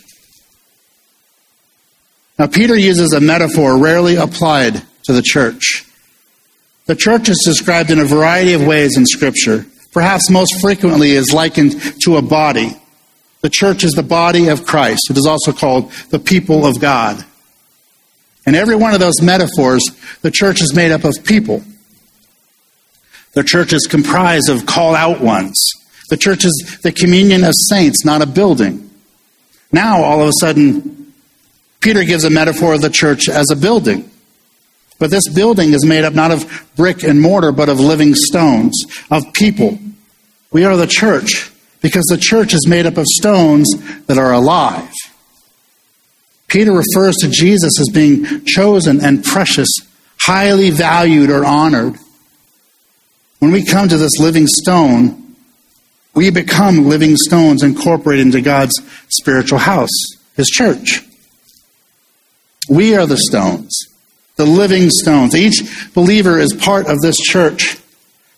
Now, 2.39 2.47
Peter 2.47 2.75
uses 2.75 3.11
a 3.11 3.19
metaphor 3.19 3.77
rarely 3.77 4.15
applied 4.15 4.81
to 5.03 5.13
the 5.13 5.21
church. 5.21 5.85
The 6.85 6.95
church 6.95 7.29
is 7.29 7.41
described 7.45 7.91
in 7.91 7.99
a 7.99 8.05
variety 8.05 8.53
of 8.53 8.65
ways 8.65 8.97
in 8.97 9.05
Scripture. 9.05 9.65
Perhaps 9.93 10.29
most 10.29 10.59
frequently 10.59 11.11
is 11.11 11.33
likened 11.33 11.75
to 12.03 12.17
a 12.17 12.21
body. 12.21 12.71
The 13.41 13.49
church 13.49 13.83
is 13.83 13.91
the 13.91 14.03
body 14.03 14.47
of 14.47 14.65
Christ. 14.65 15.09
It 15.09 15.17
is 15.17 15.25
also 15.25 15.53
called 15.53 15.91
the 16.09 16.19
people 16.19 16.65
of 16.65 16.79
God. 16.79 17.23
In 18.45 18.55
every 18.55 18.75
one 18.75 18.93
of 18.93 18.99
those 18.99 19.21
metaphors, 19.21 19.83
the 20.21 20.31
church 20.31 20.61
is 20.61 20.75
made 20.75 20.91
up 20.91 21.03
of 21.03 21.13
people. 21.23 21.63
The 23.33 23.43
church 23.43 23.73
is 23.73 23.87
comprised 23.87 24.49
of 24.49 24.65
call 24.65 24.95
out 24.95 25.21
ones. 25.21 25.57
The 26.09 26.17
church 26.17 26.45
is 26.45 26.79
the 26.83 26.91
communion 26.91 27.43
of 27.43 27.53
saints, 27.67 28.03
not 28.03 28.21
a 28.21 28.25
building. 28.25 28.89
Now, 29.71 30.03
all 30.03 30.21
of 30.21 30.27
a 30.27 30.33
sudden, 30.39 31.13
Peter 31.79 32.03
gives 32.03 32.23
a 32.23 32.29
metaphor 32.29 32.73
of 32.73 32.81
the 32.81 32.89
church 32.89 33.27
as 33.29 33.49
a 33.49 33.55
building. 33.55 34.09
But 34.99 35.11
this 35.11 35.27
building 35.29 35.73
is 35.73 35.85
made 35.85 36.03
up 36.03 36.13
not 36.13 36.31
of 36.31 36.71
brick 36.75 37.03
and 37.03 37.21
mortar, 37.21 37.51
but 37.51 37.69
of 37.69 37.79
living 37.79 38.15
stones, 38.15 38.85
of 39.11 39.33
people. 39.33 39.79
We 40.51 40.65
are 40.65 40.77
the 40.77 40.87
church 40.87 41.51
because 41.81 42.05
the 42.05 42.17
church 42.17 42.53
is 42.53 42.67
made 42.67 42.85
up 42.85 42.97
of 42.97 43.05
stones 43.05 43.69
that 44.05 44.17
are 44.17 44.31
alive. 44.31 44.91
Peter 46.47 46.71
refers 46.71 47.15
to 47.17 47.29
Jesus 47.29 47.79
as 47.79 47.89
being 47.91 48.45
chosen 48.45 49.03
and 49.03 49.23
precious, 49.23 49.69
highly 50.19 50.69
valued 50.69 51.29
or 51.29 51.43
honored. 51.43 51.95
When 53.39 53.51
we 53.51 53.65
come 53.65 53.89
to 53.89 53.97
this 53.97 54.19
living 54.19 54.47
stone, 54.47 55.35
we 56.13 56.29
become 56.29 56.87
living 56.87 57.15
stones 57.17 57.63
incorporated 57.63 58.27
into 58.27 58.41
God's 58.41 58.79
spiritual 59.09 59.59
house, 59.59 59.89
His 60.35 60.47
church. 60.47 61.01
We 62.69 62.95
are 62.95 63.07
the 63.07 63.17
stones, 63.17 63.75
the 64.35 64.45
living 64.45 64.89
stones. 64.89 65.35
Each 65.35 65.93
believer 65.93 66.39
is 66.39 66.53
part 66.53 66.87
of 66.87 66.99
this 67.01 67.17
church, 67.17 67.77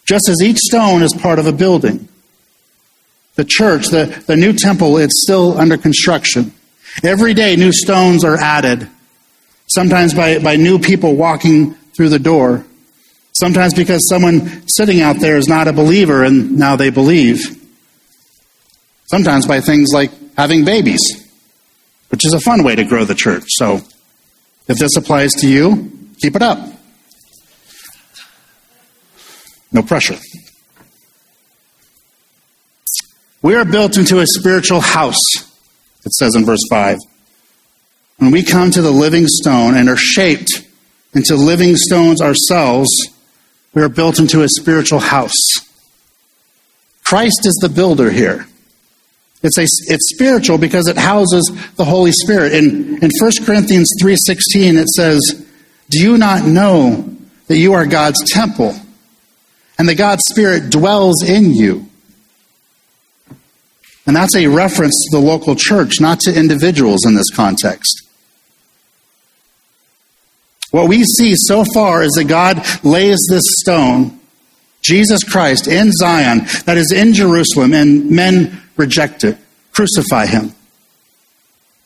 just 0.05 0.29
as 0.29 0.41
each 0.43 0.57
stone 0.57 1.01
is 1.01 1.13
part 1.13 1.39
of 1.39 1.47
a 1.47 1.53
building. 1.53 2.07
The 3.35 3.45
church, 3.45 3.87
the, 3.87 4.23
the 4.27 4.35
new 4.35 4.53
temple, 4.53 4.97
it's 4.97 5.23
still 5.23 5.57
under 5.57 5.77
construction. 5.77 6.53
Every 7.03 7.33
day, 7.33 7.55
new 7.55 7.73
stones 7.73 8.23
are 8.23 8.37
added, 8.37 8.87
sometimes 9.67 10.13
by, 10.13 10.39
by 10.39 10.55
new 10.55 10.79
people 10.79 11.15
walking 11.15 11.73
through 11.95 12.09
the 12.09 12.19
door, 12.19 12.65
sometimes 13.33 13.73
because 13.73 14.07
someone 14.07 14.67
sitting 14.67 15.01
out 15.01 15.19
there 15.19 15.37
is 15.37 15.47
not 15.47 15.67
a 15.67 15.73
believer 15.73 16.23
and 16.23 16.57
now 16.57 16.75
they 16.75 16.89
believe, 16.89 17.39
sometimes 19.07 19.45
by 19.45 19.59
things 19.59 19.89
like 19.93 20.11
having 20.37 20.63
babies, 20.63 21.01
which 22.09 22.25
is 22.25 22.33
a 22.33 22.39
fun 22.39 22.63
way 22.63 22.75
to 22.75 22.85
grow 22.85 23.03
the 23.03 23.15
church. 23.15 23.43
So, 23.47 23.81
if 24.67 24.77
this 24.77 24.95
applies 24.95 25.33
to 25.35 25.47
you, 25.47 25.91
keep 26.19 26.35
it 26.35 26.41
up. 26.41 26.59
No 29.71 29.83
pressure. 29.83 30.17
We 33.41 33.55
are 33.55 33.65
built 33.65 33.97
into 33.97 34.19
a 34.19 34.25
spiritual 34.25 34.81
house 34.81 35.45
it 36.05 36.13
says 36.13 36.35
in 36.35 36.45
verse 36.45 36.61
5. 36.69 36.97
When 38.17 38.31
we 38.31 38.43
come 38.43 38.71
to 38.71 38.81
the 38.81 38.91
living 38.91 39.25
stone 39.27 39.75
and 39.75 39.89
are 39.89 39.97
shaped 39.97 40.63
into 41.13 41.35
living 41.35 41.75
stones 41.75 42.21
ourselves, 42.21 42.89
we 43.73 43.81
are 43.81 43.89
built 43.89 44.19
into 44.19 44.43
a 44.43 44.49
spiritual 44.49 44.99
house. 44.99 45.41
Christ 47.03 47.45
is 47.45 47.57
the 47.61 47.69
builder 47.69 48.11
here. 48.11 48.47
It's, 49.45 49.57
a, 49.57 49.63
it's 49.93 50.13
spiritual 50.13 50.57
because 50.57 50.87
it 50.87 50.97
houses 50.97 51.51
the 51.75 51.85
Holy 51.85 52.11
Spirit. 52.11 52.53
In, 52.53 53.03
in 53.03 53.09
1 53.19 53.31
Corinthians 53.43 53.89
3.16 54.01 54.81
it 54.81 54.89
says, 54.89 55.45
Do 55.89 55.99
you 55.99 56.17
not 56.17 56.45
know 56.45 57.15
that 57.47 57.57
you 57.57 57.73
are 57.73 57.85
God's 57.85 58.23
temple 58.31 58.75
and 59.77 59.87
that 59.87 59.95
God's 59.95 60.23
Spirit 60.29 60.69
dwells 60.71 61.23
in 61.23 61.53
you? 61.53 61.87
And 64.07 64.15
that's 64.15 64.35
a 64.35 64.47
reference 64.47 64.93
to 65.09 65.17
the 65.17 65.23
local 65.23 65.55
church, 65.55 65.99
not 65.99 66.19
to 66.21 66.37
individuals 66.37 67.05
in 67.05 67.15
this 67.15 67.29
context. 67.29 68.01
What 70.71 70.89
we 70.89 71.03
see 71.03 71.35
so 71.35 71.63
far 71.73 72.03
is 72.03 72.11
that 72.13 72.25
God 72.25 72.57
lays 72.83 73.19
this 73.29 73.43
stone, 73.61 74.19
Jesus 74.85 75.23
Christ, 75.23 75.67
in 75.67 75.91
Zion, 75.91 76.41
that 76.65 76.77
is 76.77 76.91
in 76.91 77.13
Jerusalem, 77.13 77.73
and 77.73 78.11
men 78.11 78.61
reject 78.77 79.23
it, 79.23 79.37
crucify 79.71 80.27
him. 80.27 80.53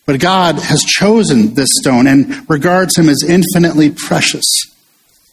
But 0.06 0.20
God 0.20 0.56
has 0.60 0.82
chosen 0.82 1.54
this 1.54 1.70
stone 1.82 2.08
and 2.08 2.50
regards 2.50 2.98
him 2.98 3.10
as 3.10 3.24
infinitely 3.24 3.92
precious 3.92 4.44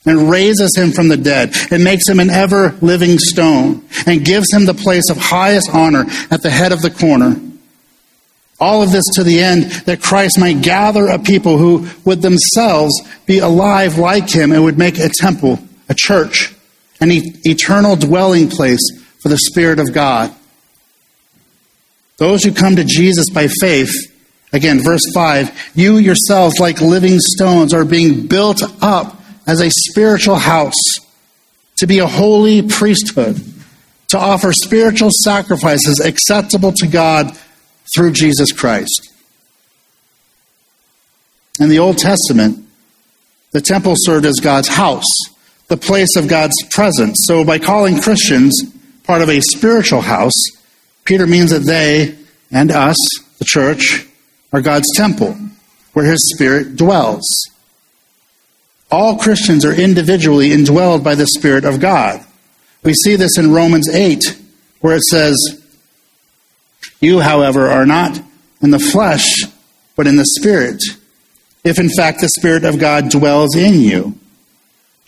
and 0.05 0.31
raises 0.31 0.77
him 0.77 0.93
from 0.93 1.09
the 1.09 1.17
dead 1.17 1.55
and 1.71 1.83
makes 1.83 2.09
him 2.09 2.21
an 2.21 2.31
ever 2.31 2.73
living 2.83 3.19
stone 3.19 3.83
and 4.07 4.25
gives 4.25 4.53
him 4.53 4.67
the 4.67 4.75
place 4.75 5.11
of 5.11 5.17
highest 5.17 5.71
honor 5.73 6.05
at 6.31 6.43
the 6.43 6.51
head 6.51 6.73
of 6.73 6.83
the 6.83 6.91
corner. 6.91 7.41
All 8.61 8.83
of 8.83 8.93
this 8.93 9.05
to 9.15 9.25
the 9.25 9.41
end 9.41 9.65
that 9.87 10.03
Christ 10.03 10.39
might 10.39 10.63
gather 10.63 11.09
a 11.09 11.19
people 11.19 11.59
who 11.59 11.89
would 12.05 12.23
themselves 12.23 12.95
be 13.27 13.39
alive 13.39 13.99
like 13.99 14.31
him 14.31 14.53
and 14.53 14.63
would 14.63 14.79
make 14.79 14.99
a 14.99 15.09
temple, 15.09 15.59
a 15.89 15.95
church, 15.95 16.55
an 17.01 17.11
eternal 17.11 17.97
dwelling 17.97 18.49
place 18.49 18.81
for 19.21 19.29
the 19.29 19.39
Spirit 19.39 19.79
of 19.79 19.93
God. 19.93 20.35
Those 22.19 22.45
who 22.45 22.53
come 22.53 22.77
to 22.77 22.85
Jesus 22.85 23.27
by 23.33 23.49
faith, 23.49 23.93
again, 24.53 24.81
verse 24.81 25.03
5, 25.15 25.73
you 25.75 25.99
yourselves, 25.99 26.59
like 26.59 26.81
living 26.81 27.19
stones, 27.19 27.75
are 27.75 27.85
being 27.85 28.27
built 28.27 28.63
up 28.83 29.21
as 29.47 29.61
a 29.61 29.71
spiritual 29.71 30.37
house, 30.37 30.75
to 31.77 31.87
be 31.87 31.99
a 31.99 32.07
holy 32.07 32.63
priesthood, 32.63 33.39
to 34.09 34.19
offer 34.19 34.53
spiritual 34.53 35.11
sacrifices 35.13 36.01
acceptable 36.01 36.73
to 36.73 36.87
God 36.87 37.37
through 37.95 38.13
Jesus 38.13 38.51
Christ. 38.53 39.13
In 41.61 41.69
the 41.69 41.79
Old 41.79 41.99
Testament, 41.99 42.67
the 43.53 43.61
temple 43.61 43.95
served 43.97 44.27
as 44.27 44.41
God's 44.41 44.69
house, 44.69 45.05
the 45.69 45.77
place 45.77 46.17
of 46.17 46.29
God's 46.29 46.57
presence. 46.71 47.25
So 47.27 47.45
by 47.45 47.59
calling 47.59 48.01
Christians 48.01 48.55
part 49.05 49.23
of 49.23 49.29
a 49.29 49.41
spiritual 49.41 50.01
house, 50.01 50.35
Peter 51.05 51.27
means 51.27 51.51
that 51.51 51.61
they 51.61 52.17
and 52.51 52.71
us, 52.71 52.97
the 53.39 53.45
church, 53.45 54.07
are 54.53 54.61
God's 54.61 54.89
temple, 54.95 55.37
where 55.93 56.05
his 56.05 56.33
Spirit 56.35 56.77
dwells. 56.77 57.25
All 58.91 59.19
Christians 59.19 59.65
are 59.65 59.73
individually 59.73 60.51
indwelled 60.51 61.03
by 61.03 61.15
the 61.15 61.27
Spirit 61.27 61.65
of 61.65 61.81
God. 61.81 62.25
We 62.83 62.95
see 62.95 63.17
this 63.17 63.37
in 63.37 63.53
Romans 63.53 63.89
8, 63.89 64.41
where 64.81 64.97
it 64.97 65.03
says, 65.03 65.37
You, 67.01 67.21
however, 67.21 67.69
are 67.69 67.87
not 67.87 68.21
in 68.63 68.71
the 68.71 68.79
flesh, 68.79 69.27
but 69.97 70.07
in 70.07 70.17
the 70.17 70.27
Spirit, 70.39 70.81
if 71.65 71.81
in 71.81 71.89
fact 71.89 72.21
the 72.21 72.29
Spirit 72.29 72.65
of 72.65 72.79
God 72.79 73.11
dwells 73.11 73.57
in 73.57 73.81
you. 73.81 74.17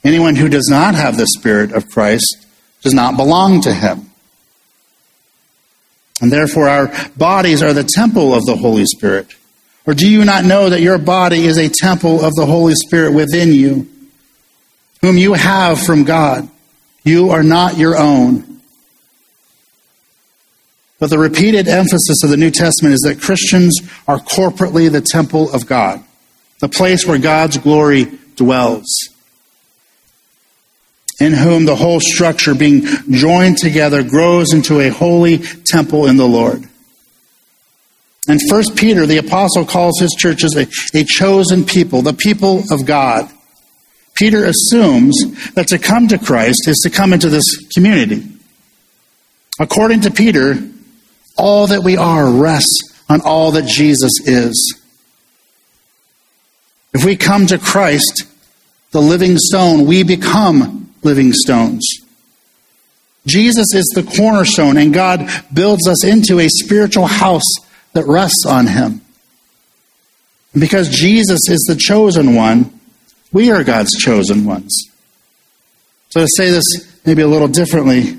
Anyone 0.04 0.36
who 0.36 0.48
does 0.48 0.68
not 0.70 0.94
have 0.94 1.16
the 1.16 1.26
Spirit 1.26 1.72
of 1.72 1.88
Christ 1.88 2.46
does 2.82 2.94
not 2.94 3.16
belong 3.16 3.60
to 3.62 3.72
him. 3.72 4.10
And 6.20 6.32
therefore, 6.32 6.68
our 6.68 6.92
bodies 7.16 7.62
are 7.62 7.72
the 7.72 7.84
temple 7.84 8.34
of 8.34 8.44
the 8.44 8.56
Holy 8.56 8.84
Spirit. 8.84 9.34
Or 9.86 9.94
do 9.94 10.08
you 10.10 10.24
not 10.24 10.44
know 10.44 10.70
that 10.70 10.80
your 10.80 10.98
body 10.98 11.46
is 11.46 11.56
a 11.56 11.68
temple 11.68 12.24
of 12.24 12.34
the 12.34 12.46
Holy 12.46 12.74
Spirit 12.74 13.14
within 13.14 13.52
you, 13.52 13.88
whom 15.00 15.16
you 15.16 15.34
have 15.34 15.80
from 15.80 16.04
God? 16.04 16.48
You 17.04 17.30
are 17.30 17.42
not 17.42 17.78
your 17.78 17.96
own. 17.96 18.60
But 20.98 21.10
the 21.10 21.18
repeated 21.18 21.68
emphasis 21.68 22.24
of 22.24 22.30
the 22.30 22.36
New 22.36 22.50
Testament 22.50 22.94
is 22.94 23.00
that 23.02 23.20
Christians 23.20 23.80
are 24.08 24.18
corporately 24.18 24.90
the 24.90 25.00
temple 25.00 25.50
of 25.52 25.66
God, 25.66 26.02
the 26.60 26.68
place 26.68 27.06
where 27.06 27.18
God's 27.18 27.56
glory 27.56 28.06
dwells, 28.34 28.86
in 31.20 31.32
whom 31.32 31.64
the 31.64 31.76
whole 31.76 32.00
structure, 32.00 32.54
being 32.54 32.82
joined 33.10 33.58
together, 33.58 34.02
grows 34.02 34.52
into 34.52 34.80
a 34.80 34.88
holy 34.88 35.38
temple 35.66 36.06
in 36.06 36.16
the 36.16 36.26
Lord. 36.26 36.64
And 38.28 38.40
First 38.48 38.76
Peter, 38.76 39.06
the 39.06 39.16
apostle, 39.16 39.64
calls 39.64 39.98
his 39.98 40.14
churches 40.16 40.54
a, 40.54 40.66
a 40.98 41.04
chosen 41.04 41.64
people, 41.64 42.02
the 42.02 42.12
people 42.12 42.62
of 42.70 42.84
God. 42.84 43.28
Peter 44.14 44.44
assumes 44.44 45.16
that 45.54 45.68
to 45.68 45.78
come 45.78 46.08
to 46.08 46.18
Christ 46.18 46.68
is 46.68 46.80
to 46.82 46.90
come 46.90 47.12
into 47.12 47.30
this 47.30 47.68
community. 47.74 48.26
According 49.58 50.02
to 50.02 50.10
Peter, 50.10 50.56
all 51.36 51.68
that 51.68 51.82
we 51.82 51.96
are 51.96 52.30
rests 52.30 52.80
on 53.08 53.22
all 53.22 53.52
that 53.52 53.66
Jesus 53.66 54.12
is. 54.24 54.80
If 56.92 57.04
we 57.04 57.16
come 57.16 57.46
to 57.46 57.58
Christ, 57.58 58.24
the 58.90 59.00
living 59.00 59.36
stone, 59.38 59.86
we 59.86 60.02
become 60.02 60.87
living 61.02 61.32
stones. 61.32 61.86
Jesus 63.26 63.74
is 63.74 63.84
the 63.94 64.02
cornerstone, 64.02 64.76
and 64.76 64.92
God 64.92 65.28
builds 65.52 65.86
us 65.86 66.04
into 66.04 66.40
a 66.40 66.48
spiritual 66.48 67.06
house 67.06 67.42
that 67.92 68.06
rests 68.06 68.46
on 68.46 68.66
him. 68.66 69.02
Because 70.58 70.88
Jesus 70.88 71.40
is 71.48 71.64
the 71.68 71.76
chosen 71.76 72.34
one, 72.34 72.80
we 73.32 73.50
are 73.50 73.62
God's 73.64 73.92
chosen 73.92 74.44
ones. 74.44 74.74
So 76.10 76.20
to 76.20 76.28
say 76.36 76.50
this 76.50 76.64
maybe 77.04 77.22
a 77.22 77.26
little 77.26 77.48
differently, 77.48 78.18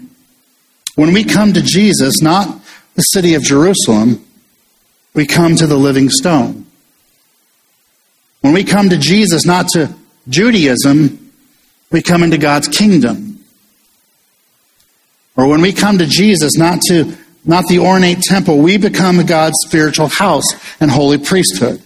when 0.95 1.13
we 1.13 1.23
come 1.23 1.53
to 1.53 1.61
Jesus, 1.61 2.21
not 2.21 2.59
the 2.95 3.01
city 3.01 3.33
of 3.33 3.41
Jerusalem, 3.41 4.23
we 5.13 5.25
come 5.25 5.55
to 5.55 5.65
the 5.65 5.77
living 5.77 6.09
stone. 6.09 6.65
When 8.41 8.53
we 8.53 8.63
come 8.63 8.89
to 8.89 8.97
Jesus, 8.97 9.45
not 9.45 9.69
to 9.69 9.93
Judaism, 10.27 11.28
we 11.91 12.02
come 12.02 12.23
into 12.23 12.38
God's 12.38 12.67
kingdom. 12.67 13.43
Or 15.36 15.47
when 15.47 15.62
we 15.62 15.73
come 15.73 15.97
to 15.97 16.06
Jesus, 16.06 16.58
not 16.58 16.82
to 16.88 17.17
not 17.45 17.65
the 17.67 17.80
ornate 17.80 18.21
temple, 18.21 18.60
we 18.60 18.78
become 18.78 19.25
God's 19.25 19.56
spiritual 19.65 20.08
house 20.08 20.45
and 20.80 20.91
holy 20.91 21.17
priesthood. 21.17 21.82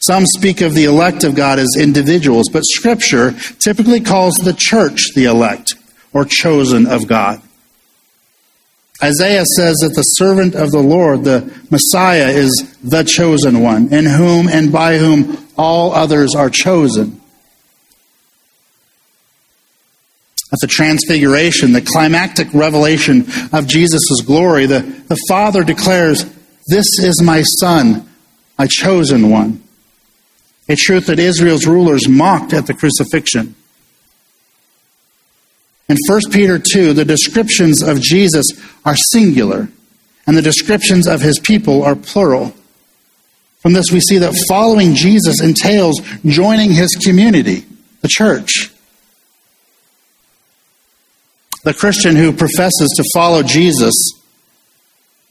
Some 0.00 0.26
speak 0.26 0.60
of 0.62 0.74
the 0.74 0.84
elect 0.84 1.22
of 1.22 1.36
God 1.36 1.60
as 1.60 1.76
individuals, 1.78 2.48
but 2.52 2.64
Scripture 2.64 3.32
typically 3.60 4.00
calls 4.00 4.34
the 4.34 4.54
church 4.56 5.00
the 5.14 5.26
elect 5.26 5.74
or 6.12 6.24
chosen 6.24 6.86
of 6.88 7.06
God. 7.06 7.40
Isaiah 9.00 9.44
says 9.44 9.76
that 9.76 9.94
the 9.94 10.02
servant 10.02 10.56
of 10.56 10.72
the 10.72 10.80
Lord, 10.80 11.22
the 11.22 11.52
Messiah, 11.70 12.28
is 12.28 12.76
the 12.82 13.04
chosen 13.04 13.60
one, 13.60 13.92
in 13.92 14.06
whom 14.06 14.48
and 14.48 14.72
by 14.72 14.98
whom 14.98 15.46
all 15.56 15.92
others 15.92 16.34
are 16.34 16.50
chosen. 16.50 17.21
At 20.52 20.58
the 20.60 20.66
transfiguration, 20.66 21.72
the 21.72 21.80
climactic 21.80 22.52
revelation 22.52 23.26
of 23.52 23.66
Jesus' 23.66 24.20
glory, 24.24 24.66
the, 24.66 24.80
the 24.80 25.18
Father 25.26 25.64
declares, 25.64 26.26
This 26.68 26.86
is 26.98 27.22
my 27.22 27.42
Son, 27.42 28.06
my 28.58 28.66
chosen 28.66 29.30
one. 29.30 29.62
A 30.68 30.76
truth 30.76 31.06
that 31.06 31.18
Israel's 31.18 31.66
rulers 31.66 32.06
mocked 32.06 32.52
at 32.52 32.66
the 32.66 32.74
crucifixion. 32.74 33.54
In 35.88 35.96
1 36.06 36.20
Peter 36.30 36.58
2, 36.58 36.92
the 36.92 37.04
descriptions 37.04 37.82
of 37.82 38.00
Jesus 38.00 38.46
are 38.84 38.96
singular, 38.96 39.68
and 40.26 40.36
the 40.36 40.42
descriptions 40.42 41.08
of 41.08 41.22
his 41.22 41.38
people 41.38 41.82
are 41.82 41.96
plural. 41.96 42.54
From 43.60 43.72
this, 43.72 43.90
we 43.90 44.00
see 44.00 44.18
that 44.18 44.34
following 44.48 44.94
Jesus 44.94 45.40
entails 45.40 46.00
joining 46.26 46.72
his 46.72 46.94
community, 47.02 47.64
the 48.00 48.08
church. 48.08 48.71
The 51.64 51.74
Christian 51.74 52.16
who 52.16 52.32
professes 52.32 52.92
to 52.96 53.04
follow 53.14 53.42
Jesus, 53.42 53.94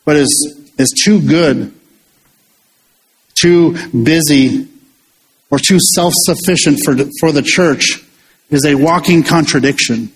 but 0.05 0.15
is, 0.15 0.71
is 0.77 0.89
too 1.03 1.21
good, 1.21 1.73
too 3.35 3.75
busy, 3.91 4.67
or 5.49 5.59
too 5.59 5.79
self 5.93 6.13
sufficient 6.15 6.79
for, 6.85 6.95
for 7.19 7.31
the 7.31 7.41
church 7.41 8.03
is 8.49 8.65
a 8.65 8.75
walking 8.75 9.23
contradiction. 9.23 10.11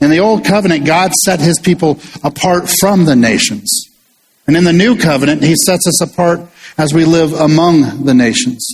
In 0.00 0.10
the 0.10 0.18
Old 0.18 0.44
Covenant, 0.44 0.86
God 0.86 1.12
set 1.14 1.40
his 1.40 1.58
people 1.58 1.98
apart 2.22 2.68
from 2.80 3.04
the 3.04 3.16
nations. 3.16 3.88
And 4.46 4.56
in 4.56 4.64
the 4.64 4.72
New 4.72 4.96
Covenant, 4.96 5.42
he 5.42 5.54
sets 5.56 5.86
us 5.86 6.00
apart 6.00 6.40
as 6.76 6.92
we 6.92 7.04
live 7.04 7.32
among 7.32 8.04
the 8.04 8.14
nations. 8.14 8.66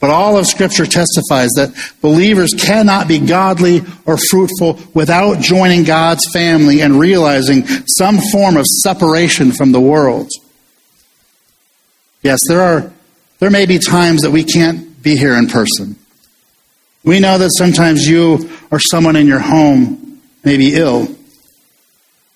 But 0.00 0.08
all 0.08 0.38
of 0.38 0.46
Scripture 0.46 0.86
testifies 0.86 1.50
that 1.56 1.74
believers 2.00 2.54
cannot 2.58 3.06
be 3.06 3.18
godly 3.18 3.82
or 4.06 4.16
fruitful 4.16 4.80
without 4.94 5.40
joining 5.40 5.84
God's 5.84 6.26
family 6.32 6.80
and 6.80 6.98
realizing 6.98 7.66
some 7.86 8.18
form 8.32 8.56
of 8.56 8.64
separation 8.66 9.52
from 9.52 9.72
the 9.72 9.80
world. 9.80 10.30
Yes, 12.22 12.38
there 12.48 12.62
are 12.62 12.92
there 13.40 13.50
may 13.50 13.66
be 13.66 13.78
times 13.78 14.22
that 14.22 14.30
we 14.30 14.44
can't 14.44 15.02
be 15.02 15.16
here 15.16 15.34
in 15.34 15.48
person. 15.48 15.96
We 17.04 17.20
know 17.20 17.38
that 17.38 17.50
sometimes 17.56 18.06
you 18.06 18.50
or 18.70 18.78
someone 18.78 19.16
in 19.16 19.26
your 19.26 19.38
home 19.38 20.20
may 20.44 20.58
be 20.58 20.74
ill, 20.74 21.06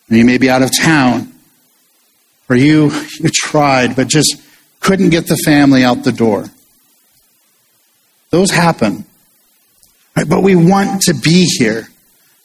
and 0.08 0.18
you 0.18 0.24
may 0.24 0.38
be 0.38 0.48
out 0.48 0.62
of 0.62 0.70
town, 0.74 1.32
or 2.48 2.56
you, 2.56 2.90
you 3.20 3.28
tried 3.32 3.96
but 3.96 4.08
just 4.08 4.36
couldn't 4.80 5.10
get 5.10 5.26
the 5.26 5.36
family 5.36 5.84
out 5.84 6.04
the 6.04 6.12
door. 6.12 6.46
Those 8.34 8.50
happen. 8.50 9.04
Right? 10.16 10.28
But 10.28 10.42
we 10.42 10.56
want 10.56 11.02
to 11.02 11.14
be 11.14 11.44
here. 11.56 11.86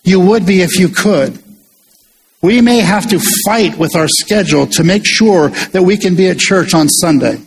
You 0.03 0.19
would 0.19 0.45
be 0.45 0.61
if 0.61 0.77
you 0.77 0.87
could. 0.87 1.41
We 2.43 2.61
may 2.61 2.81
have 2.81 3.09
to 3.09 3.19
fight 3.43 3.75
with 3.79 3.95
our 3.95 4.07
schedule 4.07 4.67
to 4.67 4.83
make 4.83 5.01
sure 5.03 5.49
that 5.49 5.81
we 5.81 5.97
can 5.97 6.15
be 6.15 6.27
at 6.27 6.37
church 6.37 6.75
on 6.75 6.89
Sunday. 6.89 7.41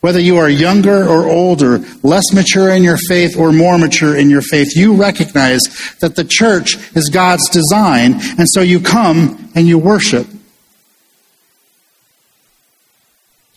Whether 0.00 0.18
you 0.18 0.36
are 0.38 0.50
younger 0.50 1.08
or 1.08 1.28
older, 1.28 1.78
less 2.02 2.34
mature 2.34 2.70
in 2.70 2.82
your 2.82 2.98
faith 3.08 3.36
or 3.38 3.52
more 3.52 3.78
mature 3.78 4.16
in 4.16 4.30
your 4.30 4.42
faith, 4.42 4.74
you 4.74 4.96
recognize 4.96 5.62
that 6.00 6.16
the 6.16 6.24
church 6.24 6.74
is 6.96 7.08
God's 7.08 7.48
design, 7.50 8.14
and 8.36 8.48
so 8.50 8.62
you 8.62 8.80
come 8.80 9.52
and 9.54 9.68
you 9.68 9.78
worship. 9.78 10.26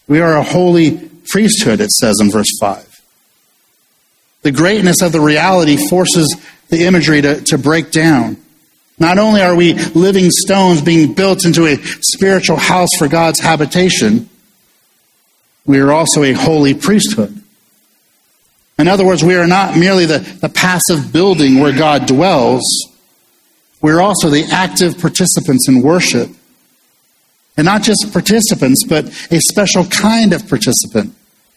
We 0.07 0.19
are 0.19 0.37
a 0.37 0.43
holy 0.43 1.09
priesthood, 1.31 1.81
it 1.81 1.89
says 1.89 2.19
in 2.21 2.29
verse 2.29 2.59
5. 2.61 2.86
The 4.47 4.53
greatness 4.53 5.01
of 5.01 5.11
the 5.11 5.19
reality 5.19 5.75
forces 5.89 6.33
the 6.69 6.85
imagery 6.85 7.21
to, 7.21 7.41
to 7.47 7.57
break 7.57 7.91
down. 7.91 8.37
Not 8.97 9.17
only 9.17 9.41
are 9.41 9.57
we 9.57 9.73
living 9.73 10.29
stones 10.31 10.81
being 10.81 11.13
built 11.13 11.45
into 11.45 11.65
a 11.65 11.75
spiritual 11.75 12.55
house 12.55 12.91
for 12.97 13.09
God's 13.09 13.41
habitation, 13.41 14.29
we 15.65 15.79
are 15.79 15.91
also 15.91 16.23
a 16.23 16.31
holy 16.31 16.73
priesthood. 16.73 17.43
In 18.79 18.87
other 18.87 19.05
words, 19.05 19.21
we 19.21 19.35
are 19.35 19.47
not 19.47 19.77
merely 19.77 20.05
the, 20.05 20.19
the 20.19 20.47
passive 20.47 21.11
building 21.11 21.59
where 21.59 21.77
God 21.77 22.05
dwells, 22.05 22.63
we're 23.81 23.99
also 23.99 24.29
the 24.29 24.45
active 24.45 24.97
participants 24.97 25.67
in 25.67 25.81
worship. 25.81 26.29
And 27.57 27.65
not 27.65 27.83
just 27.83 28.13
participants, 28.13 28.85
but 28.87 29.07
a 29.29 29.41
special 29.41 29.83
kind 29.87 30.31
of 30.31 30.47
participant, 30.47 31.13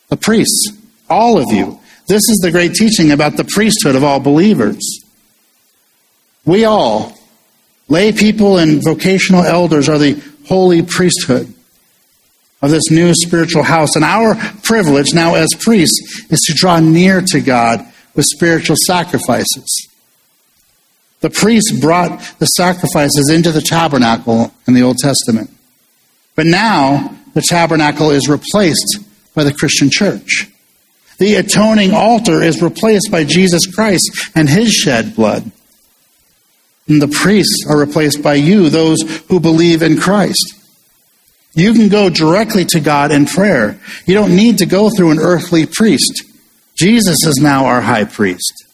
the 0.09 0.17
priests, 0.17 0.73
all 1.09 1.39
of 1.39 1.53
you. 1.53 1.80
This 2.11 2.29
is 2.29 2.41
the 2.43 2.51
great 2.51 2.75
teaching 2.75 3.13
about 3.13 3.37
the 3.37 3.45
priesthood 3.45 3.95
of 3.95 4.03
all 4.03 4.19
believers. 4.19 4.81
We 6.45 6.65
all, 6.65 7.17
lay 7.87 8.11
people 8.11 8.59
and 8.59 8.83
vocational 8.83 9.45
elders, 9.45 9.89
are 9.89 9.97
the 9.97 10.21
holy 10.49 10.83
priesthood 10.83 11.55
of 12.61 12.71
this 12.73 12.91
new 12.91 13.15
spiritual 13.15 13.63
house. 13.63 13.95
And 13.95 14.05
our 14.05 14.35
privilege 14.65 15.15
now 15.15 15.37
as 15.37 15.51
priests 15.61 16.27
is 16.29 16.41
to 16.49 16.55
draw 16.57 16.81
near 16.81 17.23
to 17.29 17.41
God 17.41 17.87
with 18.17 18.25
spiritual 18.25 18.77
sacrifices. 18.89 19.89
The 21.21 21.31
priests 21.31 21.71
brought 21.81 22.21
the 22.41 22.47
sacrifices 22.47 23.31
into 23.31 23.53
the 23.53 23.63
tabernacle 23.63 24.53
in 24.67 24.75
the 24.75 24.83
Old 24.83 24.97
Testament. 24.99 25.49
But 26.35 26.47
now 26.47 27.17
the 27.35 27.43
tabernacle 27.49 28.11
is 28.11 28.29
replaced 28.29 28.99
by 29.33 29.45
the 29.45 29.55
Christian 29.55 29.91
church. 29.93 30.50
The 31.21 31.35
atoning 31.35 31.93
altar 31.93 32.43
is 32.43 32.63
replaced 32.63 33.11
by 33.11 33.25
Jesus 33.25 33.67
Christ 33.67 34.31
and 34.35 34.49
his 34.49 34.73
shed 34.73 35.15
blood. 35.15 35.53
And 36.89 37.01
the 37.01 37.09
priests 37.09 37.67
are 37.69 37.79
replaced 37.79 38.23
by 38.23 38.35
you, 38.35 38.71
those 38.71 39.03
who 39.29 39.39
believe 39.39 39.83
in 39.83 40.01
Christ. 40.01 40.55
You 41.53 41.75
can 41.75 41.91
go 41.91 42.09
directly 42.09 42.65
to 42.65 42.81
God 42.81 43.13
in 43.13 43.27
prayer. 43.27 43.79
You 44.07 44.15
don't 44.15 44.35
need 44.35 44.59
to 44.59 44.67
go 44.67 44.89
through 44.89 45.11
an 45.11 45.19
earthly 45.19 45.67
priest. 45.67 46.23
Jesus 46.75 47.19
is 47.27 47.37
now 47.37 47.67
our 47.67 47.83
high 47.83 48.05
priest. 48.05 48.65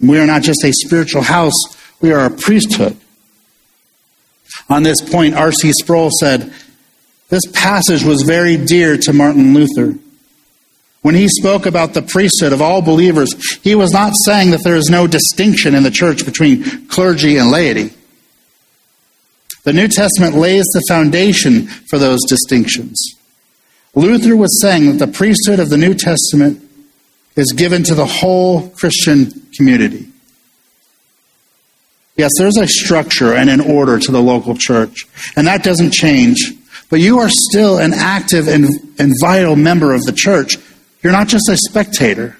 We 0.00 0.20
are 0.20 0.26
not 0.26 0.42
just 0.42 0.64
a 0.64 0.72
spiritual 0.72 1.22
house, 1.22 1.60
we 2.00 2.12
are 2.12 2.26
a 2.26 2.30
priesthood. 2.30 2.96
On 4.68 4.84
this 4.84 5.00
point, 5.00 5.34
R.C. 5.34 5.72
Sproul 5.72 6.10
said, 6.20 6.52
This 7.30 7.46
passage 7.52 8.04
was 8.04 8.22
very 8.22 8.56
dear 8.56 8.96
to 8.96 9.12
Martin 9.12 9.54
Luther. 9.54 9.98
When 11.02 11.14
he 11.14 11.28
spoke 11.28 11.64
about 11.64 11.94
the 11.94 12.02
priesthood 12.02 12.52
of 12.52 12.60
all 12.60 12.82
believers, 12.82 13.34
he 13.62 13.74
was 13.74 13.92
not 13.92 14.12
saying 14.24 14.50
that 14.50 14.64
there 14.64 14.76
is 14.76 14.90
no 14.90 15.06
distinction 15.06 15.74
in 15.74 15.82
the 15.82 15.90
church 15.90 16.26
between 16.26 16.86
clergy 16.88 17.38
and 17.38 17.50
laity. 17.50 17.90
The 19.64 19.72
New 19.72 19.88
Testament 19.88 20.36
lays 20.36 20.64
the 20.72 20.82
foundation 20.88 21.66
for 21.66 21.98
those 21.98 22.20
distinctions. 22.28 23.14
Luther 23.94 24.36
was 24.36 24.60
saying 24.60 24.86
that 24.86 25.04
the 25.04 25.12
priesthood 25.12 25.58
of 25.58 25.70
the 25.70 25.78
New 25.78 25.94
Testament 25.94 26.62
is 27.36 27.52
given 27.52 27.82
to 27.84 27.94
the 27.94 28.06
whole 28.06 28.68
Christian 28.70 29.30
community. 29.56 30.06
Yes, 32.16 32.30
there's 32.38 32.58
a 32.58 32.66
structure 32.66 33.34
and 33.34 33.48
an 33.48 33.60
order 33.60 33.98
to 33.98 34.12
the 34.12 34.20
local 34.20 34.54
church, 34.54 35.06
and 35.36 35.46
that 35.46 35.64
doesn't 35.64 35.92
change. 35.92 36.52
But 36.90 37.00
you 37.00 37.18
are 37.20 37.30
still 37.30 37.78
an 37.78 37.94
active 37.94 38.48
and, 38.48 38.68
and 38.98 39.12
vital 39.20 39.56
member 39.56 39.94
of 39.94 40.02
the 40.02 40.12
church 40.12 40.56
you're 41.02 41.12
not 41.12 41.28
just 41.28 41.48
a 41.48 41.56
spectator. 41.56 42.36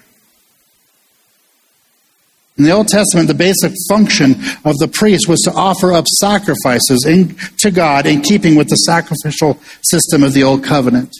In 2.57 2.65
the 2.65 2.71
Old 2.71 2.89
Testament, 2.89 3.27
the 3.27 3.33
basic 3.33 3.73
function 3.89 4.33
of 4.65 4.77
the 4.77 4.89
priest 4.91 5.27
was 5.27 5.39
to 5.41 5.53
offer 5.53 5.93
up 5.93 6.05
sacrifices 6.07 7.05
in, 7.07 7.35
to 7.59 7.71
God 7.71 8.05
in 8.05 8.21
keeping 8.21 8.55
with 8.55 8.69
the 8.69 8.75
sacrificial 8.75 9.57
system 9.81 10.23
of 10.23 10.33
the 10.33 10.43
Old 10.43 10.63
Covenant. 10.63 11.15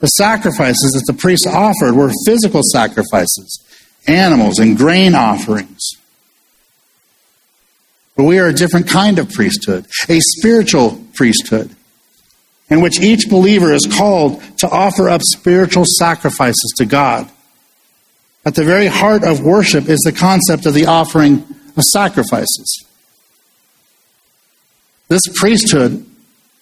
The 0.00 0.06
sacrifices 0.08 0.92
that 0.92 1.12
the 1.12 1.18
priests 1.18 1.46
offered 1.46 1.94
were 1.94 2.12
physical 2.26 2.60
sacrifices, 2.62 3.64
animals, 4.06 4.58
and 4.58 4.76
grain 4.76 5.14
offerings. 5.14 5.80
But 8.16 8.24
we 8.24 8.38
are 8.38 8.48
a 8.48 8.52
different 8.52 8.88
kind 8.88 9.18
of 9.18 9.30
priesthood, 9.30 9.86
a 10.08 10.20
spiritual 10.20 11.02
priesthood, 11.14 11.74
in 12.72 12.80
which 12.80 13.00
each 13.00 13.28
believer 13.28 13.72
is 13.72 13.86
called 13.86 14.42
to 14.58 14.68
offer 14.68 15.10
up 15.10 15.20
spiritual 15.22 15.84
sacrifices 15.86 16.72
to 16.78 16.86
God. 16.86 17.30
At 18.46 18.54
the 18.54 18.64
very 18.64 18.86
heart 18.86 19.24
of 19.24 19.42
worship 19.42 19.88
is 19.88 20.00
the 20.00 20.12
concept 20.12 20.64
of 20.64 20.72
the 20.72 20.86
offering 20.86 21.44
of 21.76 21.84
sacrifices. 21.84 22.86
This 25.08 25.22
priesthood 25.34 26.06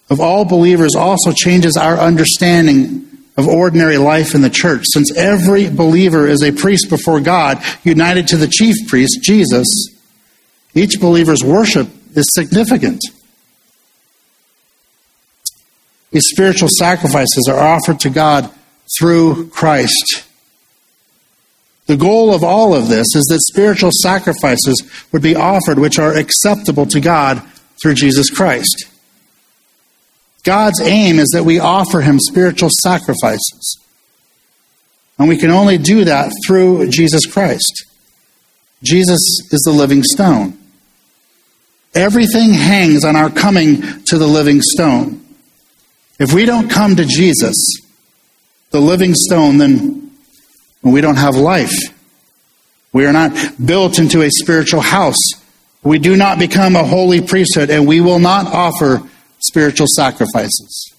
of 0.09 0.19
all 0.19 0.43
believers 0.43 0.95
also 0.95 1.31
changes 1.31 1.77
our 1.77 1.97
understanding 1.97 3.07
of 3.37 3.47
ordinary 3.47 3.97
life 3.97 4.35
in 4.35 4.41
the 4.41 4.49
church, 4.49 4.83
since 4.87 5.15
every 5.15 5.69
believer 5.69 6.27
is 6.27 6.43
a 6.43 6.51
priest 6.51 6.89
before 6.89 7.21
God, 7.21 7.63
united 7.83 8.27
to 8.27 8.37
the 8.37 8.47
chief 8.47 8.75
priest, 8.89 9.19
Jesus. 9.23 9.65
Each 10.75 10.99
believer's 10.99 11.43
worship 11.43 11.87
is 12.15 12.25
significant. 12.33 13.01
These 16.11 16.27
spiritual 16.29 16.69
sacrifices 16.69 17.47
are 17.49 17.59
offered 17.59 17.99
to 18.01 18.09
God 18.09 18.51
through 18.99 19.49
Christ. 19.49 20.25
The 21.87 21.97
goal 21.97 22.33
of 22.33 22.43
all 22.43 22.73
of 22.73 22.87
this 22.87 23.07
is 23.15 23.25
that 23.29 23.41
spiritual 23.51 23.91
sacrifices 24.01 24.81
would 25.11 25.21
be 25.21 25.35
offered 25.35 25.79
which 25.79 25.99
are 25.99 26.15
acceptable 26.15 26.85
to 26.87 26.99
God 26.99 27.41
through 27.81 27.95
Jesus 27.95 28.29
Christ. 28.29 28.85
God's 30.43 30.81
aim 30.81 31.19
is 31.19 31.29
that 31.33 31.43
we 31.43 31.59
offer 31.59 32.01
him 32.01 32.19
spiritual 32.19 32.69
sacrifices. 32.81 33.77
And 35.17 35.29
we 35.29 35.37
can 35.37 35.51
only 35.51 35.77
do 35.77 36.05
that 36.05 36.31
through 36.45 36.89
Jesus 36.89 37.25
Christ. 37.25 37.85
Jesus 38.83 39.19
is 39.51 39.61
the 39.65 39.71
living 39.71 40.01
stone. 40.03 40.57
Everything 41.93 42.53
hangs 42.53 43.03
on 43.03 43.15
our 43.15 43.29
coming 43.29 44.03
to 44.05 44.17
the 44.17 44.27
living 44.27 44.61
stone. 44.61 45.23
If 46.21 46.33
we 46.33 46.45
don't 46.45 46.69
come 46.69 46.95
to 46.97 47.03
Jesus, 47.03 47.55
the 48.69 48.79
living 48.79 49.15
stone, 49.15 49.57
then 49.57 50.11
we 50.83 51.01
don't 51.01 51.15
have 51.15 51.35
life. 51.35 51.73
We 52.93 53.07
are 53.07 53.11
not 53.11 53.35
built 53.65 53.97
into 53.97 54.21
a 54.21 54.29
spiritual 54.29 54.81
house. 54.81 55.17
We 55.81 55.97
do 55.97 56.15
not 56.15 56.37
become 56.37 56.75
a 56.75 56.83
holy 56.83 57.21
priesthood, 57.21 57.71
and 57.71 57.87
we 57.87 58.01
will 58.01 58.19
not 58.19 58.45
offer 58.45 59.01
spiritual 59.39 59.87
sacrifices. 59.95 60.93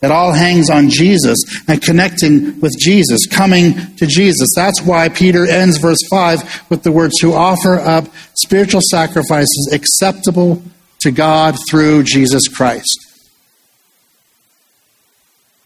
It 0.00 0.10
all 0.10 0.32
hangs 0.32 0.70
on 0.70 0.88
Jesus 0.88 1.36
and 1.68 1.82
connecting 1.82 2.58
with 2.60 2.72
Jesus, 2.80 3.26
coming 3.26 3.74
to 3.96 4.06
Jesus. 4.06 4.48
That's 4.56 4.80
why 4.80 5.10
Peter 5.10 5.46
ends 5.46 5.76
verse 5.76 6.00
5 6.08 6.70
with 6.70 6.84
the 6.84 6.92
words 6.92 7.20
to 7.20 7.34
offer 7.34 7.78
up 7.78 8.06
spiritual 8.32 8.80
sacrifices 8.82 9.70
acceptable 9.74 10.62
to 11.00 11.10
God 11.10 11.58
through 11.70 12.04
Jesus 12.04 12.48
Christ. 12.48 13.07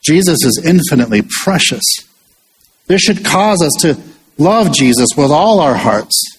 Jesus 0.05 0.45
is 0.45 0.63
infinitely 0.65 1.23
precious. 1.43 1.83
This 2.87 3.03
should 3.03 3.25
cause 3.25 3.63
us 3.63 3.73
to 3.83 3.99
love 4.39 4.73
Jesus 4.73 5.09
with 5.17 5.31
all 5.31 5.61
our 5.61 5.75
hearts. 5.75 6.39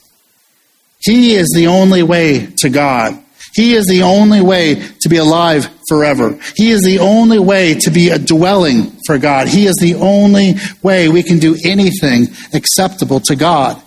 He 0.99 1.36
is 1.36 1.52
the 1.56 1.67
only 1.67 2.04
way 2.04 2.47
to 2.58 2.69
God. 2.69 3.19
He 3.54 3.76
is 3.76 3.86
the 3.86 4.02
only 4.02 4.41
way 4.41 4.76
to 5.02 5.10
be 5.10 5.17
alive 5.17 5.69
forever. 5.88 6.39
He 6.56 6.71
is 6.71 6.82
the 6.82 6.99
only 6.99 7.39
way 7.39 7.76
to 7.76 7.91
be 7.91 8.10
a 8.10 8.17
dwelling 8.17 8.91
for 9.06 9.19
God. 9.19 9.47
He 9.47 9.67
is 9.67 9.76
the 9.76 9.95
only 9.95 10.56
way 10.82 11.08
we 11.08 11.21
can 11.21 11.39
do 11.39 11.56
anything 11.63 12.28
acceptable 12.54 13.19
to 13.21 13.36
God. 13.36 13.82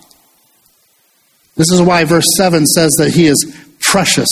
This 1.55 1.71
is 1.71 1.81
why 1.81 2.05
verse 2.05 2.27
7 2.37 2.65
says 2.65 2.93
that 2.99 3.11
He 3.13 3.25
is 3.25 3.55
precious, 3.81 4.29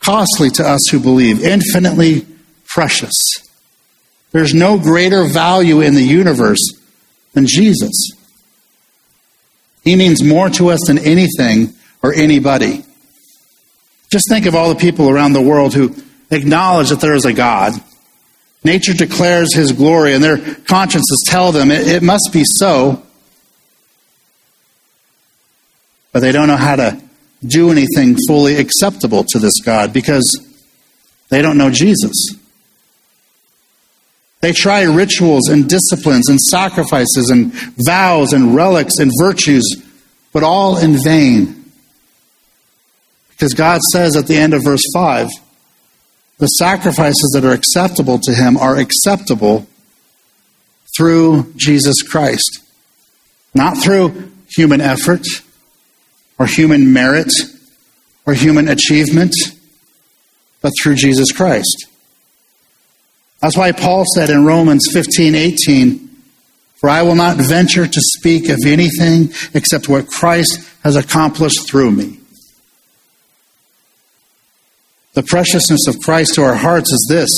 costly 0.00 0.50
to 0.50 0.66
us 0.66 0.88
who 0.90 0.98
believe, 0.98 1.44
infinitely 1.44 2.26
precious. 2.66 3.12
There's 4.32 4.54
no 4.54 4.78
greater 4.78 5.24
value 5.24 5.80
in 5.80 5.94
the 5.94 6.02
universe 6.02 6.60
than 7.32 7.46
Jesus. 7.46 8.12
He 9.82 9.96
means 9.96 10.22
more 10.22 10.50
to 10.50 10.70
us 10.70 10.80
than 10.86 10.98
anything 10.98 11.74
or 12.02 12.12
anybody. 12.12 12.84
Just 14.10 14.24
think 14.28 14.46
of 14.46 14.54
all 14.54 14.68
the 14.68 14.80
people 14.80 15.08
around 15.08 15.32
the 15.32 15.42
world 15.42 15.74
who 15.74 15.94
acknowledge 16.30 16.88
that 16.90 17.00
there 17.00 17.14
is 17.14 17.24
a 17.24 17.32
God. 17.32 17.72
Nature 18.64 18.94
declares 18.94 19.54
his 19.54 19.72
glory, 19.72 20.12
and 20.12 20.24
their 20.24 20.38
consciences 20.64 21.24
tell 21.28 21.52
them 21.52 21.70
it, 21.70 21.86
it 21.86 22.02
must 22.02 22.30
be 22.32 22.42
so. 22.44 23.02
But 26.12 26.20
they 26.20 26.32
don't 26.32 26.48
know 26.48 26.56
how 26.56 26.76
to 26.76 27.00
do 27.44 27.70
anything 27.70 28.16
fully 28.26 28.56
acceptable 28.56 29.24
to 29.24 29.38
this 29.38 29.60
God 29.60 29.92
because 29.92 30.36
they 31.28 31.42
don't 31.42 31.58
know 31.58 31.70
Jesus. 31.70 32.35
They 34.46 34.52
try 34.52 34.82
rituals 34.84 35.48
and 35.48 35.68
disciplines 35.68 36.28
and 36.28 36.40
sacrifices 36.40 37.30
and 37.30 37.52
vows 37.84 38.32
and 38.32 38.54
relics 38.54 39.00
and 39.00 39.10
virtues, 39.18 39.64
but 40.32 40.44
all 40.44 40.78
in 40.78 41.02
vain. 41.02 41.64
Because 43.30 43.54
God 43.54 43.80
says 43.90 44.14
at 44.14 44.28
the 44.28 44.36
end 44.36 44.54
of 44.54 44.62
verse 44.62 44.84
5 44.94 45.26
the 46.38 46.46
sacrifices 46.46 47.32
that 47.34 47.44
are 47.44 47.50
acceptable 47.50 48.20
to 48.20 48.32
Him 48.32 48.56
are 48.56 48.76
acceptable 48.76 49.66
through 50.96 51.52
Jesus 51.56 52.04
Christ, 52.04 52.62
not 53.52 53.76
through 53.76 54.30
human 54.56 54.80
effort 54.80 55.26
or 56.38 56.46
human 56.46 56.92
merit 56.92 57.32
or 58.24 58.34
human 58.34 58.68
achievement, 58.68 59.34
but 60.60 60.72
through 60.80 60.94
Jesus 60.94 61.32
Christ. 61.32 61.88
That's 63.40 63.56
why 63.56 63.72
Paul 63.72 64.04
said 64.14 64.30
in 64.30 64.44
Romans 64.44 64.88
15 64.92 65.34
18, 65.34 66.08
For 66.76 66.88
I 66.88 67.02
will 67.02 67.14
not 67.14 67.36
venture 67.36 67.86
to 67.86 68.00
speak 68.16 68.48
of 68.48 68.58
anything 68.66 69.32
except 69.54 69.88
what 69.88 70.06
Christ 70.06 70.68
has 70.82 70.96
accomplished 70.96 71.68
through 71.68 71.90
me. 71.90 72.20
The 75.14 75.22
preciousness 75.22 75.86
of 75.88 75.98
Christ 76.00 76.34
to 76.34 76.42
our 76.42 76.56
hearts 76.56 76.92
is 76.92 77.06
this 77.08 77.30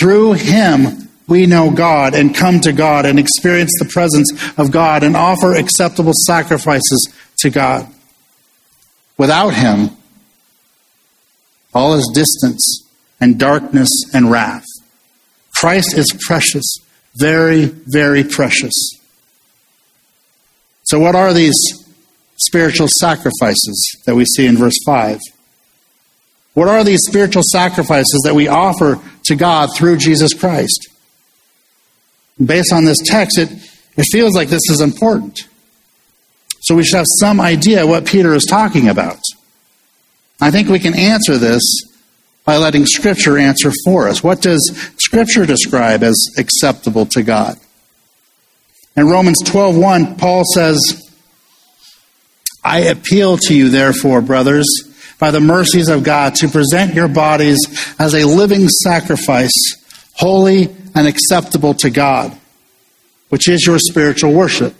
through 0.00 0.32
him, 0.32 1.08
we 1.28 1.46
know 1.46 1.70
God 1.70 2.14
and 2.14 2.34
come 2.34 2.60
to 2.60 2.72
God 2.72 3.06
and 3.06 3.18
experience 3.18 3.70
the 3.78 3.84
presence 3.84 4.32
of 4.58 4.72
God 4.72 5.04
and 5.04 5.16
offer 5.16 5.54
acceptable 5.54 6.12
sacrifices 6.26 7.12
to 7.38 7.50
God. 7.50 7.86
Without 9.18 9.50
him, 9.50 9.90
all 11.74 11.94
is 11.94 12.10
distance 12.14 12.86
and 13.20 13.38
darkness 13.38 13.90
and 14.14 14.30
wrath. 14.30 14.64
Christ 15.60 15.92
is 15.94 16.16
precious, 16.26 16.78
very, 17.16 17.66
very 17.66 18.24
precious. 18.24 18.72
So, 20.84 20.98
what 20.98 21.14
are 21.14 21.34
these 21.34 21.54
spiritual 22.36 22.88
sacrifices 22.88 24.02
that 24.06 24.14
we 24.14 24.24
see 24.24 24.46
in 24.46 24.56
verse 24.56 24.78
5? 24.86 25.20
What 26.54 26.68
are 26.68 26.82
these 26.82 27.00
spiritual 27.06 27.42
sacrifices 27.44 28.22
that 28.24 28.34
we 28.34 28.48
offer 28.48 29.00
to 29.26 29.36
God 29.36 29.68
through 29.76 29.98
Jesus 29.98 30.32
Christ? 30.32 30.88
Based 32.42 32.72
on 32.72 32.86
this 32.86 32.98
text, 33.04 33.38
it, 33.38 33.50
it 33.98 34.06
feels 34.10 34.34
like 34.34 34.48
this 34.48 34.68
is 34.70 34.80
important. 34.80 35.40
So 36.62 36.74
we 36.74 36.84
should 36.84 36.96
have 36.96 37.06
some 37.18 37.38
idea 37.38 37.86
what 37.86 38.06
Peter 38.06 38.32
is 38.32 38.46
talking 38.46 38.88
about. 38.88 39.20
I 40.40 40.50
think 40.50 40.70
we 40.70 40.78
can 40.78 40.98
answer 40.98 41.36
this 41.36 41.62
by 42.44 42.56
letting 42.56 42.86
Scripture 42.86 43.38
answer 43.38 43.70
for 43.84 44.08
us. 44.08 44.24
What 44.24 44.40
does 44.40 44.90
Scripture 45.10 45.44
describe 45.44 46.04
as 46.04 46.16
acceptable 46.38 47.04
to 47.04 47.24
God? 47.24 47.58
In 48.96 49.08
Romans 49.08 49.42
12:1, 49.42 50.16
Paul 50.16 50.44
says, 50.54 51.10
I 52.62 52.82
appeal 52.82 53.36
to 53.38 53.52
you, 53.52 53.70
therefore, 53.70 54.20
brothers, 54.20 54.68
by 55.18 55.32
the 55.32 55.40
mercies 55.40 55.88
of 55.88 56.04
God 56.04 56.36
to 56.36 56.48
present 56.48 56.94
your 56.94 57.08
bodies 57.08 57.58
as 57.98 58.14
a 58.14 58.24
living 58.24 58.68
sacrifice, 58.68 59.50
holy 60.14 60.68
and 60.94 61.08
acceptable 61.08 61.74
to 61.74 61.90
God, 61.90 62.38
which 63.30 63.48
is 63.48 63.66
your 63.66 63.80
spiritual 63.80 64.32
worship. 64.32 64.76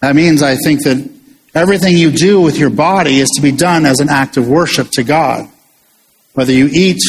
That 0.00 0.14
means, 0.14 0.42
I 0.42 0.56
think, 0.56 0.82
that 0.82 1.10
everything 1.54 1.96
you 1.96 2.10
do 2.10 2.38
with 2.42 2.58
your 2.58 2.68
body 2.68 3.18
is 3.20 3.30
to 3.30 3.40
be 3.40 3.52
done 3.52 3.86
as 3.86 4.00
an 4.00 4.10
act 4.10 4.36
of 4.36 4.46
worship 4.46 4.90
to 4.90 5.02
God. 5.02 5.48
Whether 6.34 6.52
you 6.52 6.68
eat 6.72 7.00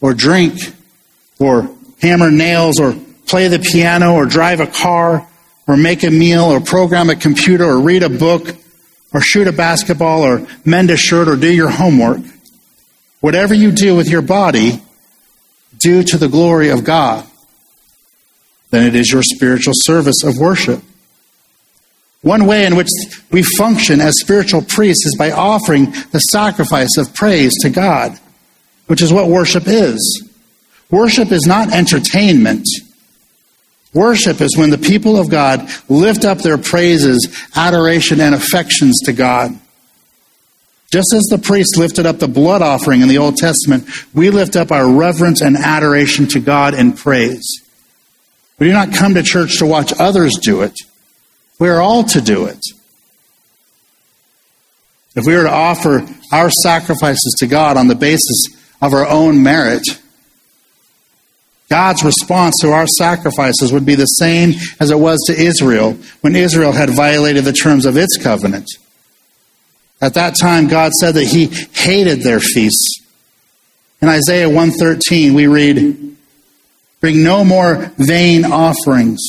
or 0.00 0.14
drink 0.14 0.54
or 1.38 1.68
hammer 2.00 2.30
nails 2.30 2.80
or 2.80 2.96
play 3.26 3.48
the 3.48 3.58
piano 3.58 4.14
or 4.14 4.26
drive 4.26 4.60
a 4.60 4.66
car 4.66 5.28
or 5.66 5.76
make 5.76 6.02
a 6.02 6.10
meal 6.10 6.44
or 6.44 6.60
program 6.60 7.10
a 7.10 7.16
computer 7.16 7.64
or 7.64 7.80
read 7.80 8.02
a 8.02 8.08
book 8.08 8.56
or 9.12 9.20
shoot 9.20 9.46
a 9.46 9.52
basketball 9.52 10.22
or 10.22 10.46
mend 10.64 10.90
a 10.90 10.96
shirt 10.96 11.28
or 11.28 11.36
do 11.36 11.52
your 11.52 11.70
homework. 11.70 12.20
Whatever 13.20 13.54
you 13.54 13.70
do 13.70 13.94
with 13.94 14.08
your 14.08 14.22
body, 14.22 14.82
do 15.78 16.02
to 16.02 16.18
the 16.18 16.28
glory 16.28 16.70
of 16.70 16.84
God. 16.84 17.26
Then 18.70 18.86
it 18.86 18.94
is 18.94 19.12
your 19.12 19.22
spiritual 19.22 19.74
service 19.76 20.24
of 20.24 20.38
worship. 20.38 20.82
One 22.22 22.46
way 22.46 22.66
in 22.66 22.76
which 22.76 22.88
we 23.30 23.42
function 23.42 24.00
as 24.00 24.20
spiritual 24.20 24.62
priests 24.62 25.06
is 25.06 25.16
by 25.16 25.32
offering 25.32 25.90
the 26.12 26.20
sacrifice 26.20 26.96
of 26.96 27.14
praise 27.14 27.52
to 27.62 27.70
God, 27.70 28.18
which 28.86 29.02
is 29.02 29.12
what 29.12 29.28
worship 29.28 29.64
is. 29.66 30.28
Worship 30.90 31.32
is 31.32 31.46
not 31.46 31.72
entertainment. 31.72 32.66
Worship 33.94 34.40
is 34.40 34.56
when 34.56 34.70
the 34.70 34.78
people 34.78 35.18
of 35.18 35.30
God 35.30 35.68
lift 35.88 36.24
up 36.24 36.38
their 36.38 36.58
praises, 36.58 37.28
adoration, 37.54 38.20
and 38.20 38.34
affections 38.34 39.00
to 39.04 39.12
God. 39.12 39.58
Just 40.90 41.14
as 41.14 41.22
the 41.30 41.38
priests 41.38 41.78
lifted 41.78 42.04
up 42.04 42.18
the 42.18 42.28
blood 42.28 42.60
offering 42.60 43.00
in 43.00 43.08
the 43.08 43.18
Old 43.18 43.36
Testament, 43.36 43.88
we 44.14 44.30
lift 44.30 44.56
up 44.56 44.70
our 44.70 44.86
reverence 44.86 45.40
and 45.40 45.56
adoration 45.56 46.26
to 46.28 46.40
God 46.40 46.74
in 46.74 46.92
praise. 46.92 47.62
We 48.58 48.66
do 48.66 48.72
not 48.74 48.92
come 48.92 49.14
to 49.14 49.22
church 49.22 49.58
to 49.58 49.66
watch 49.66 49.92
others 49.98 50.34
do 50.40 50.62
it. 50.62 50.74
We 51.58 51.68
are 51.68 51.80
all 51.80 52.04
to 52.04 52.20
do 52.20 52.44
it. 52.44 52.60
If 55.14 55.26
we 55.26 55.34
were 55.34 55.44
to 55.44 55.50
offer 55.50 56.06
our 56.30 56.50
sacrifices 56.50 57.36
to 57.38 57.46
God 57.46 57.76
on 57.76 57.88
the 57.88 57.94
basis 57.94 58.44
of 58.82 58.92
our 58.92 59.06
own 59.06 59.42
merit, 59.42 59.82
God's 61.70 62.04
response 62.04 62.56
to 62.60 62.72
our 62.72 62.86
sacrifices 62.86 63.72
would 63.72 63.86
be 63.86 63.94
the 63.94 64.04
same 64.04 64.52
as 64.78 64.90
it 64.90 64.98
was 64.98 65.18
to 65.26 65.32
Israel 65.32 65.96
when 66.20 66.36
Israel 66.36 66.72
had 66.72 66.90
violated 66.90 67.44
the 67.44 67.52
terms 67.54 67.86
of 67.86 67.96
its 67.96 68.18
covenant. 68.18 68.68
At 70.02 70.14
that 70.14 70.34
time, 70.38 70.66
God 70.66 70.92
said 70.92 71.12
that 71.12 71.24
He 71.24 71.46
hated 71.46 72.20
their 72.20 72.40
feasts. 72.40 73.00
In 74.02 74.08
Isaiah 74.08 74.48
113, 74.48 75.32
we 75.32 75.46
read, 75.46 76.16
Bring 77.00 77.22
no 77.22 77.44
more 77.44 77.90
vain 77.96 78.44
offerings. 78.44 79.20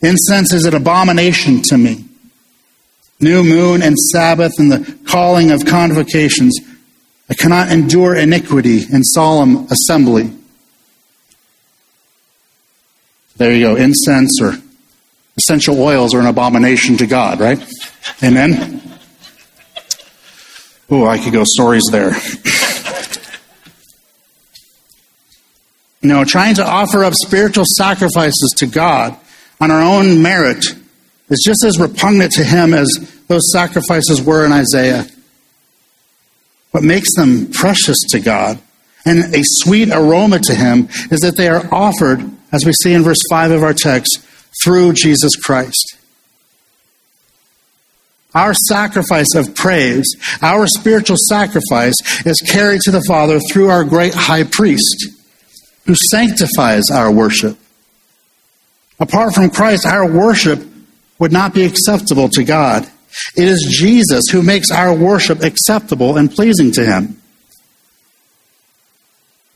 Incense 0.00 0.54
is 0.54 0.64
an 0.64 0.74
abomination 0.74 1.60
to 1.62 1.76
me. 1.76 2.04
New 3.20 3.42
moon 3.42 3.82
and 3.82 3.98
Sabbath 3.98 4.52
and 4.58 4.70
the 4.70 4.98
calling 5.06 5.50
of 5.50 5.66
convocations. 5.66 6.58
I 7.28 7.34
cannot 7.34 7.70
endure 7.72 8.14
iniquity 8.14 8.82
in 8.82 9.02
solemn 9.02 9.66
assembly. 9.70 10.32
There 13.36 13.52
you 13.52 13.66
go. 13.66 13.76
Incense 13.76 14.40
or 14.40 14.54
essential 15.36 15.80
oils 15.80 16.14
are 16.14 16.20
an 16.20 16.26
abomination 16.26 16.96
to 16.98 17.06
God, 17.06 17.40
right? 17.40 17.58
Amen? 18.22 18.80
Oh, 20.90 21.06
I 21.06 21.18
could 21.18 21.32
go 21.32 21.44
stories 21.44 21.84
there. 21.90 22.12
no, 26.02 26.24
trying 26.24 26.56
to 26.56 26.64
offer 26.64 27.04
up 27.04 27.14
spiritual 27.14 27.64
sacrifices 27.66 28.54
to 28.58 28.66
God 28.66 29.18
on 29.60 29.70
our 29.70 29.80
own 29.80 30.22
merit 30.22 30.64
is 31.30 31.42
just 31.44 31.64
as 31.64 31.80
repugnant 31.80 32.32
to 32.32 32.44
Him 32.44 32.74
as 32.74 32.88
those 33.28 33.50
sacrifices 33.50 34.22
were 34.22 34.44
in 34.44 34.52
Isaiah. 34.52 35.06
What 36.74 36.82
makes 36.82 37.14
them 37.14 37.52
precious 37.52 37.98
to 38.10 38.18
God 38.18 38.58
and 39.06 39.32
a 39.32 39.42
sweet 39.44 39.90
aroma 39.92 40.40
to 40.40 40.54
Him 40.56 40.88
is 41.12 41.20
that 41.20 41.36
they 41.36 41.46
are 41.46 41.64
offered, 41.72 42.28
as 42.50 42.64
we 42.64 42.72
see 42.72 42.92
in 42.92 43.04
verse 43.04 43.22
5 43.30 43.52
of 43.52 43.62
our 43.62 43.72
text, 43.72 44.18
through 44.64 44.94
Jesus 44.94 45.36
Christ. 45.36 45.96
Our 48.34 48.54
sacrifice 48.54 49.36
of 49.36 49.54
praise, 49.54 50.16
our 50.42 50.66
spiritual 50.66 51.16
sacrifice, 51.16 51.94
is 52.26 52.42
carried 52.44 52.80
to 52.80 52.90
the 52.90 53.04
Father 53.06 53.38
through 53.38 53.70
our 53.70 53.84
great 53.84 54.12
high 54.12 54.42
priest, 54.42 55.10
who 55.86 55.94
sanctifies 55.94 56.90
our 56.90 57.12
worship. 57.12 57.56
Apart 58.98 59.32
from 59.32 59.50
Christ, 59.50 59.86
our 59.86 60.10
worship 60.10 60.60
would 61.20 61.30
not 61.30 61.54
be 61.54 61.62
acceptable 61.62 62.28
to 62.30 62.42
God. 62.42 62.90
It 63.36 63.44
is 63.44 63.76
Jesus 63.78 64.24
who 64.30 64.42
makes 64.42 64.70
our 64.70 64.94
worship 64.94 65.42
acceptable 65.42 66.16
and 66.16 66.30
pleasing 66.30 66.72
to 66.72 66.84
Him. 66.84 67.20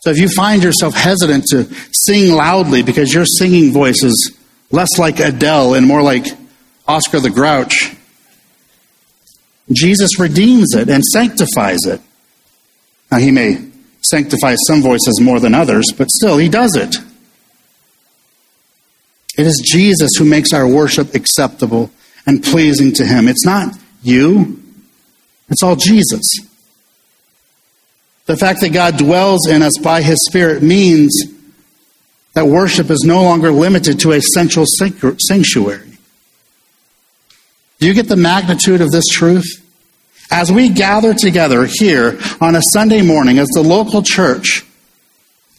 So 0.00 0.10
if 0.10 0.18
you 0.18 0.28
find 0.28 0.62
yourself 0.62 0.94
hesitant 0.94 1.44
to 1.50 1.64
sing 1.92 2.32
loudly 2.32 2.82
because 2.82 3.12
your 3.12 3.24
singing 3.24 3.72
voice 3.72 4.02
is 4.02 4.38
less 4.70 4.98
like 4.98 5.18
Adele 5.18 5.74
and 5.74 5.86
more 5.86 6.02
like 6.02 6.26
Oscar 6.86 7.20
the 7.20 7.30
Grouch, 7.30 7.94
Jesus 9.72 10.18
redeems 10.18 10.74
it 10.74 10.88
and 10.88 11.04
sanctifies 11.04 11.84
it. 11.84 12.00
Now, 13.10 13.18
he 13.18 13.30
may 13.30 13.66
sanctify 14.02 14.54
some 14.66 14.82
voices 14.82 15.20
more 15.20 15.40
than 15.40 15.54
others, 15.54 15.92
but 15.96 16.10
still, 16.10 16.38
he 16.38 16.48
does 16.48 16.76
it. 16.76 16.96
It 19.36 19.46
is 19.46 19.62
Jesus 19.64 20.10
who 20.18 20.24
makes 20.24 20.52
our 20.52 20.66
worship 20.66 21.14
acceptable 21.14 21.90
and 22.28 22.44
pleasing 22.44 22.92
to 22.92 23.06
him. 23.06 23.26
It's 23.26 23.46
not 23.46 23.74
you, 24.02 24.62
it's 25.48 25.62
all 25.62 25.76
Jesus. 25.76 26.22
The 28.26 28.36
fact 28.36 28.60
that 28.60 28.74
God 28.74 28.98
dwells 28.98 29.48
in 29.48 29.62
us 29.62 29.78
by 29.78 30.02
his 30.02 30.18
Spirit 30.26 30.62
means 30.62 31.22
that 32.34 32.46
worship 32.46 32.90
is 32.90 33.02
no 33.06 33.22
longer 33.22 33.50
limited 33.50 33.98
to 34.00 34.12
a 34.12 34.20
central 34.20 34.66
sanctuary. 34.66 35.98
Do 37.80 37.86
you 37.86 37.94
get 37.94 38.08
the 38.08 38.16
magnitude 38.16 38.82
of 38.82 38.90
this 38.90 39.06
truth? 39.06 39.64
As 40.30 40.52
we 40.52 40.68
gather 40.68 41.14
together 41.14 41.64
here 41.64 42.20
on 42.42 42.54
a 42.54 42.60
Sunday 42.60 43.00
morning 43.00 43.38
as 43.38 43.48
the 43.48 43.62
local 43.62 44.02
church, 44.02 44.66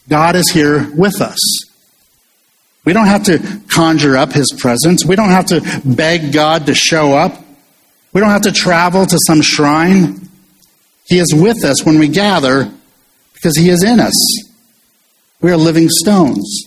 God 0.08 0.36
is 0.36 0.48
here 0.52 0.88
with 0.94 1.20
us. 1.20 1.69
We 2.90 2.94
don't 2.94 3.06
have 3.06 3.22
to 3.26 3.38
conjure 3.72 4.16
up 4.16 4.32
his 4.32 4.52
presence. 4.58 5.04
We 5.04 5.14
don't 5.14 5.28
have 5.28 5.46
to 5.46 5.80
beg 5.84 6.32
God 6.32 6.66
to 6.66 6.74
show 6.74 7.14
up. 7.14 7.40
We 8.12 8.20
don't 8.20 8.30
have 8.30 8.42
to 8.42 8.50
travel 8.50 9.06
to 9.06 9.16
some 9.28 9.42
shrine. 9.42 10.28
He 11.06 11.20
is 11.20 11.32
with 11.32 11.62
us 11.64 11.84
when 11.86 12.00
we 12.00 12.08
gather 12.08 12.68
because 13.32 13.56
he 13.56 13.68
is 13.68 13.84
in 13.84 14.00
us. 14.00 14.16
We 15.40 15.52
are 15.52 15.56
living 15.56 15.88
stones. 15.88 16.64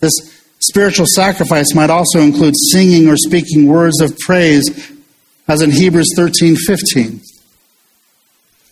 This 0.00 0.14
Spiritual 0.58 1.04
sacrifice 1.04 1.74
might 1.74 1.90
also 1.90 2.20
include 2.20 2.54
singing 2.56 3.08
or 3.08 3.16
speaking 3.18 3.66
words 3.66 4.00
of 4.00 4.16
praise, 4.20 4.90
as 5.48 5.60
in 5.60 5.70
Hebrews 5.70 6.14
13 6.16 6.56
15. 6.56 7.20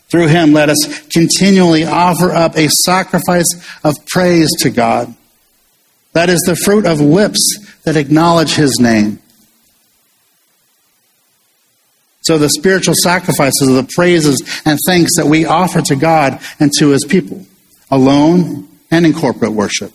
Through 0.08 0.28
him, 0.28 0.54
let 0.54 0.70
us 0.70 1.06
continually 1.12 1.84
offer 1.84 2.30
up 2.30 2.56
a 2.56 2.70
sacrifice 2.70 3.48
of 3.84 3.96
praise 4.06 4.48
to 4.60 4.70
God. 4.70 5.14
That 6.16 6.30
is 6.30 6.40
the 6.46 6.56
fruit 6.56 6.86
of 6.86 6.98
lips 6.98 7.58
that 7.84 7.94
acknowledge 7.94 8.54
his 8.54 8.80
name. 8.80 9.18
So, 12.22 12.38
the 12.38 12.48
spiritual 12.48 12.94
sacrifices 13.02 13.68
are 13.68 13.82
the 13.82 13.88
praises 13.94 14.42
and 14.64 14.78
thanks 14.86 15.10
that 15.18 15.26
we 15.26 15.44
offer 15.44 15.82
to 15.82 15.94
God 15.94 16.40
and 16.58 16.72
to 16.78 16.88
his 16.88 17.04
people, 17.04 17.44
alone 17.90 18.66
and 18.90 19.04
in 19.04 19.12
corporate 19.12 19.52
worship. 19.52 19.92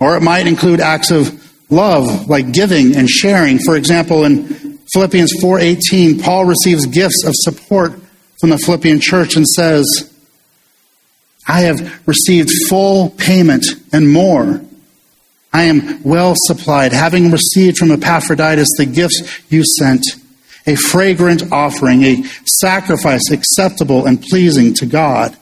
Or 0.00 0.16
it 0.16 0.20
might 0.20 0.48
include 0.48 0.80
acts 0.80 1.12
of 1.12 1.30
love, 1.70 2.28
like 2.28 2.50
giving 2.50 2.96
and 2.96 3.08
sharing. 3.08 3.60
For 3.60 3.76
example, 3.76 4.24
in 4.24 4.80
Philippians 4.92 5.32
4:18, 5.40 6.18
Paul 6.18 6.46
receives 6.46 6.86
gifts 6.86 7.22
of 7.24 7.34
support 7.36 7.92
from 8.40 8.50
the 8.50 8.58
Philippian 8.58 8.98
church 8.98 9.36
and 9.36 9.46
says, 9.46 10.09
I 11.46 11.62
have 11.62 12.06
received 12.06 12.50
full 12.68 13.10
payment 13.10 13.66
and 13.92 14.12
more. 14.12 14.60
I 15.52 15.64
am 15.64 16.02
well 16.02 16.34
supplied, 16.36 16.92
having 16.92 17.30
received 17.30 17.78
from 17.78 17.90
Epaphroditus 17.90 18.68
the 18.76 18.86
gifts 18.86 19.22
you 19.48 19.64
sent, 19.64 20.04
a 20.66 20.76
fragrant 20.76 21.50
offering, 21.50 22.04
a 22.04 22.22
sacrifice 22.44 23.30
acceptable 23.30 24.06
and 24.06 24.22
pleasing 24.22 24.74
to 24.74 24.86
God 24.86 25.36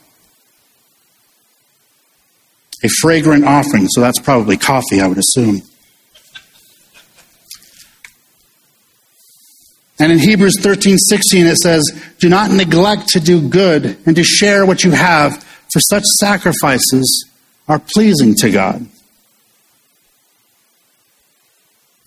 a 2.82 2.88
fragrant 2.88 3.44
offering. 3.44 3.88
So 3.88 4.00
that's 4.00 4.20
probably 4.20 4.56
coffee, 4.56 5.00
I 5.00 5.06
would 5.06 5.18
assume. 5.18 5.62
And 10.00 10.12
in 10.12 10.18
Hebrews 10.18 10.60
13, 10.60 10.96
16, 10.96 11.46
it 11.46 11.56
says, 11.56 11.82
Do 12.20 12.28
not 12.28 12.52
neglect 12.52 13.08
to 13.10 13.20
do 13.20 13.48
good 13.48 13.98
and 14.06 14.14
to 14.14 14.22
share 14.22 14.64
what 14.64 14.84
you 14.84 14.92
have, 14.92 15.44
for 15.72 15.80
such 15.80 16.04
sacrifices 16.20 17.28
are 17.66 17.78
pleasing 17.78 18.34
to 18.36 18.50
God. 18.50 18.86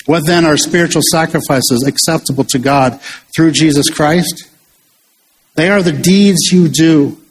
What 0.06 0.26
then 0.26 0.46
are 0.46 0.58
spiritual 0.58 1.04
sacrifices 1.12 1.86
acceptable 1.88 2.44
to 2.46 2.60
God 2.60 3.00
through 3.36 3.52
Jesus 3.52 3.90
Christ? 3.90 4.50
They 5.56 5.70
are 5.70 5.84
the 5.84 5.92
deeds 5.92 6.52
you 6.52 6.68
do 6.68 7.22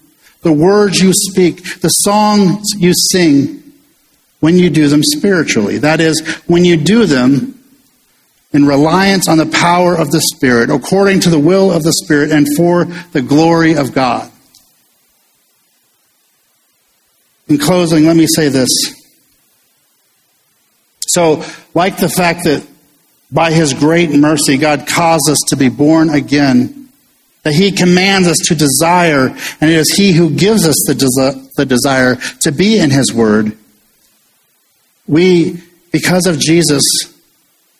the 0.42 0.52
words 0.52 0.98
you 1.00 1.12
speak, 1.12 1.80
the 1.80 1.88
songs 1.88 2.68
you 2.76 2.92
sing 2.94 3.62
when 4.40 4.56
you 4.56 4.70
do 4.70 4.88
them 4.88 5.02
spiritually. 5.02 5.78
That 5.78 6.00
is, 6.00 6.20
when 6.46 6.64
you 6.64 6.76
do 6.76 7.06
them 7.06 7.62
in 8.52 8.64
reliance 8.64 9.28
on 9.28 9.38
the 9.38 9.46
power 9.46 9.94
of 9.94 10.10
the 10.10 10.20
Spirit, 10.20 10.70
according 10.70 11.20
to 11.20 11.30
the 11.30 11.38
will 11.38 11.70
of 11.70 11.82
the 11.82 11.92
Spirit, 11.92 12.32
and 12.32 12.46
for 12.56 12.84
the 12.84 13.22
glory 13.22 13.74
of 13.74 13.92
God. 13.92 14.30
In 17.50 17.58
closing, 17.58 18.04
let 18.06 18.16
me 18.16 18.28
say 18.28 18.48
this. 18.48 18.68
So, 21.08 21.44
like 21.74 21.96
the 21.96 22.08
fact 22.08 22.44
that 22.44 22.64
by 23.32 23.50
his 23.50 23.74
great 23.74 24.10
mercy, 24.10 24.56
God 24.56 24.86
caused 24.86 25.28
us 25.28 25.40
to 25.48 25.56
be 25.56 25.68
born 25.68 26.10
again, 26.10 26.88
that 27.42 27.52
he 27.52 27.72
commands 27.72 28.28
us 28.28 28.38
to 28.46 28.54
desire, 28.54 29.28
and 29.60 29.70
it 29.70 29.76
is 29.76 29.92
he 29.96 30.12
who 30.12 30.30
gives 30.30 30.64
us 30.64 30.76
the, 30.86 30.94
desi- 30.94 31.52
the 31.54 31.66
desire 31.66 32.16
to 32.42 32.52
be 32.52 32.78
in 32.78 32.90
his 32.90 33.12
word. 33.12 33.56
We, 35.08 35.60
because 35.90 36.26
of 36.26 36.38
Jesus, 36.38 36.84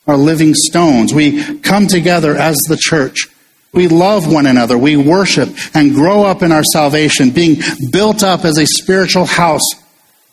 are 0.09 0.16
living 0.16 0.55
stones. 0.55 1.14
We 1.14 1.61
come 1.61 1.87
together 1.87 2.37
as 2.37 2.57
the 2.68 2.77
church. 2.77 3.29
We 3.73 3.87
love 3.89 4.31
one 4.31 4.47
another. 4.47 4.77
We 4.77 4.97
worship 4.97 5.49
and 5.75 5.95
grow 5.95 6.25
up 6.25 6.43
in 6.43 6.51
our 6.51 6.64
salvation, 6.64 7.31
being 7.31 7.61
built 7.93 8.23
up 8.23 8.45
as 8.45 8.59
a 8.59 8.66
spiritual 8.66 9.27
house. 9.27 9.62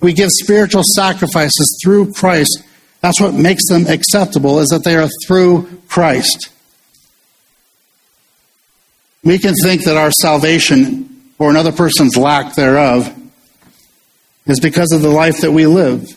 We 0.02 0.14
give 0.14 0.30
spiritual 0.32 0.84
sacrifices 0.84 1.80
through 1.84 2.14
Christ. 2.14 2.64
That's 3.02 3.22
what 3.22 3.34
makes 3.34 3.68
them 3.70 3.86
acceptable, 3.88 4.60
is 4.60 4.70
that 4.70 4.84
they 4.84 4.96
are 4.96 5.10
through 5.26 5.82
Christ. 5.88 6.50
We 9.24 9.38
can 9.38 9.54
think 9.64 9.84
that 9.84 9.98
our 9.98 10.12
salvation 10.12 11.32
or 11.38 11.50
another 11.50 11.72
person's 11.72 12.18
lack 12.18 12.56
thereof 12.56 13.14
is 14.48 14.60
because 14.60 14.92
of 14.94 15.02
the 15.02 15.10
life 15.10 15.42
that 15.42 15.52
we 15.52 15.68
live, 15.68 16.16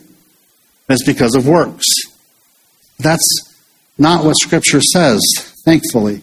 it's 0.88 1.04
because 1.04 1.34
of 1.34 1.46
works. 1.46 1.86
That's 2.98 3.26
not 3.98 4.24
what 4.24 4.36
Scripture 4.38 4.80
says, 4.80 5.20
thankfully. 5.64 6.22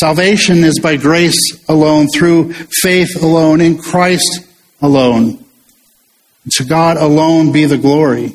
Salvation 0.00 0.64
is 0.64 0.78
by 0.78 0.96
grace 0.96 1.38
alone, 1.68 2.08
through 2.08 2.54
faith 2.54 3.22
alone, 3.22 3.60
in 3.60 3.76
Christ 3.76 4.46
alone. 4.80 5.44
To 6.52 6.64
God 6.64 6.96
alone 6.96 7.52
be 7.52 7.66
the 7.66 7.76
glory. 7.76 8.34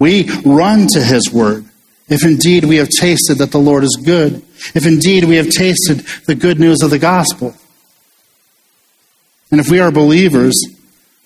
We 0.00 0.28
run 0.44 0.88
to 0.88 1.04
His 1.04 1.32
Word. 1.32 1.66
If 2.08 2.24
indeed 2.24 2.64
we 2.64 2.78
have 2.78 2.88
tasted 2.88 3.38
that 3.38 3.52
the 3.52 3.60
Lord 3.60 3.84
is 3.84 3.96
good, 4.04 4.42
if 4.74 4.84
indeed 4.84 5.22
we 5.22 5.36
have 5.36 5.50
tasted 5.50 6.00
the 6.26 6.34
good 6.34 6.58
news 6.58 6.82
of 6.82 6.90
the 6.90 6.98
gospel. 6.98 7.54
And 9.52 9.60
if 9.60 9.70
we 9.70 9.78
are 9.78 9.92
believers, 9.92 10.60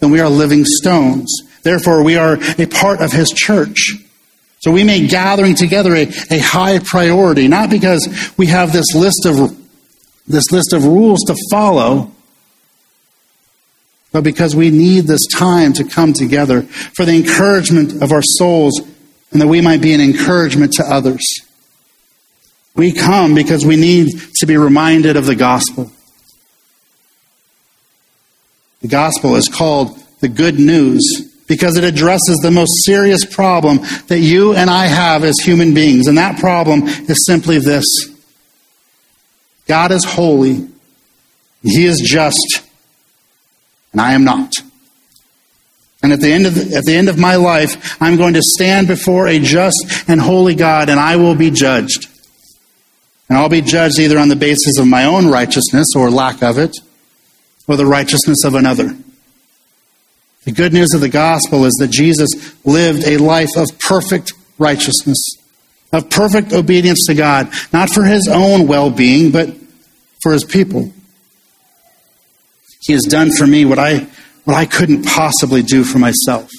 then 0.00 0.11
we 0.11 0.20
are 0.20 0.28
living 0.28 0.66
stones. 0.66 1.34
Therefore, 1.62 2.04
we 2.04 2.18
are 2.18 2.36
a 2.59 2.66
part 2.66 3.00
of 3.00 3.12
His 3.12 3.30
church. 3.30 3.94
So 4.61 4.72
we 4.72 4.82
make 4.84 5.09
gathering 5.09 5.54
together 5.54 5.94
a, 5.94 6.09
a 6.30 6.38
high 6.38 6.80
priority, 6.80 7.46
not 7.46 7.70
because 7.70 8.32
we 8.36 8.46
have 8.46 8.72
this 8.72 8.94
list 8.94 9.24
of 9.24 9.56
this 10.26 10.50
list 10.52 10.72
of 10.74 10.84
rules 10.84 11.20
to 11.26 11.36
follow, 11.50 12.12
but 14.12 14.22
because 14.22 14.54
we 14.54 14.70
need 14.70 15.06
this 15.06 15.26
time 15.26 15.72
to 15.74 15.84
come 15.84 16.12
together 16.12 16.62
for 16.62 17.04
the 17.04 17.14
encouragement 17.14 18.02
of 18.02 18.12
our 18.12 18.22
souls 18.22 18.80
and 19.32 19.40
that 19.40 19.46
we 19.46 19.61
might 19.61 19.80
be 19.80 19.94
an 19.94 20.00
encouragement 20.00 20.72
to 20.74 20.84
others. 20.84 21.22
We 22.74 22.92
come 22.92 23.34
because 23.34 23.64
we 23.64 23.76
need 23.76 24.09
to 24.36 24.46
be 24.46 24.56
reminded 24.56 25.16
of 25.16 25.26
the 25.26 25.34
gospel. 25.34 25.90
The 28.82 28.88
gospel 28.88 29.34
is 29.36 29.48
called 29.48 29.98
the 30.20 30.28
good 30.28 30.59
news 30.59 31.28
because 31.49 31.76
it 31.76 31.82
addresses 31.82 32.38
the 32.38 32.51
most 32.51 32.84
serious 32.84 33.24
problem 33.24 33.80
that 34.07 34.20
you 34.20 34.55
and 34.55 34.70
I 34.70 34.86
have 34.86 35.24
as 35.24 35.40
human 35.40 35.74
beings. 35.74 36.07
And 36.07 36.18
that 36.18 36.38
problem 36.38 36.82
is 36.84 37.26
simply 37.26 37.59
this 37.59 37.86
God 39.66 39.90
is 39.90 40.05
holy, 40.05 40.68
He 41.62 41.86
is 41.86 42.01
just, 42.01 42.62
and 43.92 44.01
I 44.01 44.12
am 44.12 44.24
not. 44.24 44.53
And 46.01 46.12
at 46.12 46.20
the 46.20 46.32
end 46.32 46.46
of 46.46 46.55
the, 46.55 46.76
at 46.76 46.84
the 46.84 46.94
end 46.94 47.09
of 47.09 47.18
my 47.18 47.34
life, 47.34 48.01
I'm 48.01 48.16
going 48.16 48.34
to 48.34 48.42
stand 48.42 48.86
before 48.86 49.26
a 49.26 49.40
just 49.40 50.05
and 50.07 50.20
holy 50.20 50.55
God, 50.55 50.90
and 50.90 51.01
I 51.01 51.16
will 51.16 51.34
be 51.34 51.51
judged. 51.51 52.07
And 53.28 53.36
I'll 53.36 53.49
be 53.49 53.62
judged 53.62 53.99
either 53.99 54.18
on 54.18 54.28
the 54.28 54.36
basis 54.36 54.78
of 54.78 54.86
my 54.86 55.05
own 55.05 55.26
righteousness 55.26 55.88
or 55.96 56.09
lack 56.09 56.42
of 56.42 56.57
it, 56.57 56.76
or 57.66 57.76
the 57.76 57.84
righteousness 57.84 58.44
of 58.44 58.55
another. 58.55 58.96
The 60.49 60.55
good 60.55 60.72
news 60.72 60.94
of 60.94 61.03
the 61.03 61.11
gospel 61.11 61.66
is 61.66 61.74
that 61.74 61.90
Jesus 61.90 62.30
lived 62.64 63.07
a 63.07 63.18
life 63.18 63.51
of 63.55 63.66
perfect 63.78 64.32
righteousness, 64.57 65.22
of 65.92 66.09
perfect 66.09 66.55
obedience 66.55 67.05
to 67.07 67.14
God, 67.14 67.53
not 67.70 67.90
for 67.90 68.03
his 68.03 68.26
own 68.32 68.66
well 68.66 68.88
being, 68.88 69.30
but 69.30 69.55
for 70.22 70.32
his 70.32 70.44
people. 70.44 70.90
He 72.80 72.94
has 72.94 73.03
done 73.03 73.30
for 73.30 73.46
me 73.46 73.66
what 73.66 73.78
I, 73.78 74.07
what 74.44 74.57
I 74.57 74.64
couldn't 74.64 75.05
possibly 75.05 75.62
do 75.62 75.84
for 75.84 75.99
myself. 75.99 76.51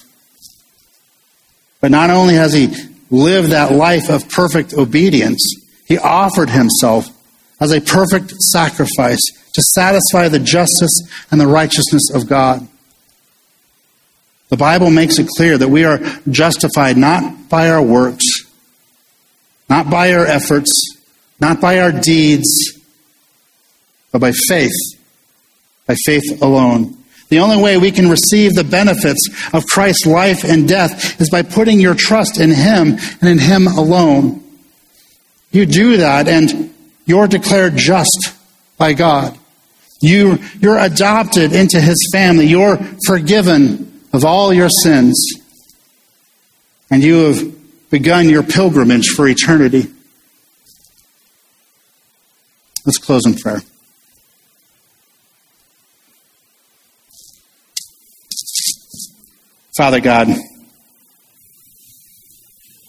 But 1.82 1.90
not 1.90 2.12
only 2.12 2.36
has 2.36 2.54
he 2.54 2.68
lived 3.10 3.50
that 3.50 3.72
life 3.72 4.08
of 4.12 4.30
perfect 4.30 4.76
obedience, 4.76 5.42
he 5.88 5.98
offered 5.98 6.52
himself 6.52 7.08
as 7.60 7.72
a 7.72 7.82
perfect 7.82 8.34
sacrifice 8.34 9.32
to 9.52 9.64
satisfy 9.74 10.30
the 10.30 10.38
justice 10.38 11.26
and 11.32 11.42
the 11.42 11.48
righteousness 11.48 12.12
of 12.14 12.30
God. 12.30 12.68
The 14.50 14.58
Bible 14.58 14.90
makes 14.90 15.20
it 15.20 15.28
clear 15.28 15.58
that 15.58 15.70
we 15.70 15.86
are 15.86 16.00
justified 16.30 16.98
not 16.98 17.50
by 17.50 17.70
our 17.70 17.82
works, 17.82 18.26
not 19.70 19.90
by 19.90 20.14
our 20.14 20.26
efforts, 20.26 20.72
not 21.40 21.62
by 21.62 21.80
our 21.80 21.92
deeds, 21.92 22.80
but 24.12 24.20
by 24.20 24.32
faith, 24.32 24.74
by 25.86 25.96
faith 26.04 26.42
alone. 26.42 26.98
The 27.30 27.40
only 27.40 27.62
way 27.62 27.78
we 27.78 27.92
can 27.92 28.10
receive 28.10 28.56
the 28.56 28.64
benefits 28.64 29.30
of 29.54 29.68
Christ's 29.68 30.08
life 30.08 30.44
and 30.44 30.68
death 30.68 31.22
is 31.22 31.30
by 31.30 31.44
putting 31.44 31.80
your 31.80 31.94
trust 31.94 32.40
in 32.40 32.50
Him 32.50 32.98
and 33.22 33.30
in 33.30 33.38
Him 33.38 33.68
alone. 33.68 34.44
You 35.52 35.68
do 35.68 35.98
that, 35.98 36.28
and 36.28 36.74
you're 37.06 37.28
declared 37.28 37.76
just 37.76 38.34
by 38.80 38.94
God. 38.94 39.38
You, 40.02 40.40
you're 40.60 40.80
adopted 40.80 41.54
into 41.54 41.80
His 41.80 42.10
family. 42.12 42.48
You're 42.48 42.78
forgiven 43.06 43.89
of 44.14 44.26
all 44.26 44.54
your 44.54 44.70
sins, 44.70 45.34
and 46.90 47.04
you 47.04 47.26
have 47.26 47.90
begun 47.90 48.30
your 48.30 48.44
pilgrimage 48.44 49.08
for 49.10 49.28
eternity. 49.28 49.88
Let's 52.86 52.98
close 52.98 53.26
in 53.26 53.36
prayer. 53.36 53.62
Father 59.78 60.02
God, 60.02 60.28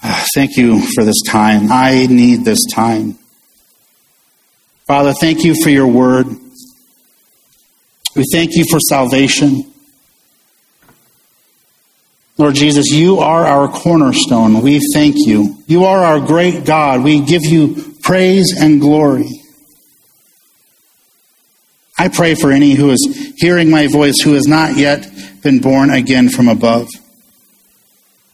ah, 0.03 0.27
thank 0.35 0.57
you 0.57 0.81
for 0.95 1.05
this 1.05 1.23
time. 1.29 1.71
I 1.71 2.07
need 2.07 2.45
this 2.45 2.59
time. 2.75 3.17
Father, 4.87 5.13
thank 5.13 5.45
you 5.45 5.55
for 5.63 5.71
your 5.71 5.87
word. 5.87 6.27
We 8.17 8.25
thank 8.33 8.57
you 8.57 8.65
for 8.69 8.81
salvation. 8.81 9.70
Lord 12.41 12.55
Jesus, 12.55 12.87
you 12.87 13.19
are 13.19 13.45
our 13.45 13.69
cornerstone. 13.69 14.63
We 14.63 14.81
thank 14.95 15.15
you. 15.19 15.63
You 15.67 15.85
are 15.85 15.99
our 16.03 16.21
great 16.27 16.65
God. 16.65 17.05
We 17.05 17.21
give 17.21 17.45
you 17.45 17.95
praise 18.03 18.59
and 18.59 18.81
glory. 18.81 19.29
I 21.99 22.09
pray 22.09 22.35
for 22.35 22.51
any 22.51 22.73
who 22.73 22.93
is 22.93 23.35
hearing 23.37 23.69
my 23.69 23.89
voice 23.89 24.15
who 24.25 24.33
has 24.33 24.47
not 24.47 24.79
yet 24.79 25.07
been 25.43 25.59
born 25.59 25.91
again 25.91 26.31
from 26.31 26.49
above. 26.49 26.89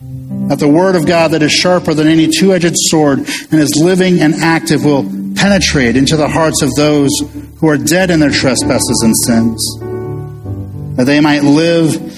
That 0.01 0.61
the 0.61 0.69
word 0.69 0.95
of 0.95 1.05
God 1.05 1.33
that 1.33 1.43
is 1.43 1.51
sharper 1.51 1.93
than 1.93 2.07
any 2.07 2.29
two 2.29 2.55
edged 2.55 2.77
sword 2.77 3.19
and 3.19 3.55
is 3.55 3.75
living 3.75 4.21
and 4.21 4.37
active 4.37 4.85
will 4.85 5.03
penetrate 5.35 5.97
into 5.97 6.17
the 6.17 6.29
hearts 6.29 6.63
of 6.63 6.73
those 6.77 7.11
who 7.59 7.69
are 7.69 7.77
dead 7.77 8.11
in 8.11 8.21
their 8.21 8.31
trespasses 8.31 9.03
and 9.03 9.17
sins. 9.17 10.97
That 10.97 11.07
they 11.07 11.21
might 11.21 11.43
live 11.43 12.16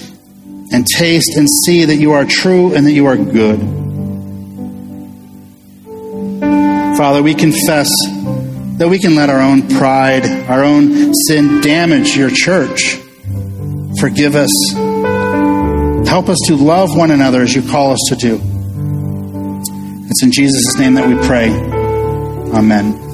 and 0.71 0.85
taste 0.85 1.35
and 1.35 1.47
see 1.65 1.85
that 1.85 1.95
you 1.95 2.11
are 2.11 2.25
true 2.25 2.73
and 2.73 2.85
that 2.85 2.91
you 2.91 3.05
are 3.05 3.17
good. 3.17 3.59
Father, 6.97 7.23
we 7.23 7.33
confess 7.33 7.89
that 8.77 8.87
we 8.89 8.99
can 8.99 9.15
let 9.15 9.29
our 9.29 9.41
own 9.41 9.67
pride, 9.67 10.25
our 10.49 10.63
own 10.63 11.13
sin 11.27 11.61
damage 11.61 12.15
your 12.15 12.29
church. 12.29 12.95
Forgive 13.99 14.35
us. 14.35 14.51
Help 16.07 16.29
us 16.29 16.39
to 16.47 16.55
love 16.55 16.95
one 16.95 17.11
another 17.11 17.41
as 17.41 17.55
you 17.55 17.61
call 17.61 17.91
us 17.91 17.99
to 18.09 18.15
do. 18.15 18.39
It's 20.09 20.23
in 20.23 20.31
Jesus' 20.31 20.77
name 20.77 20.95
that 20.95 21.07
we 21.07 21.15
pray. 21.27 21.49
Amen. 22.53 23.08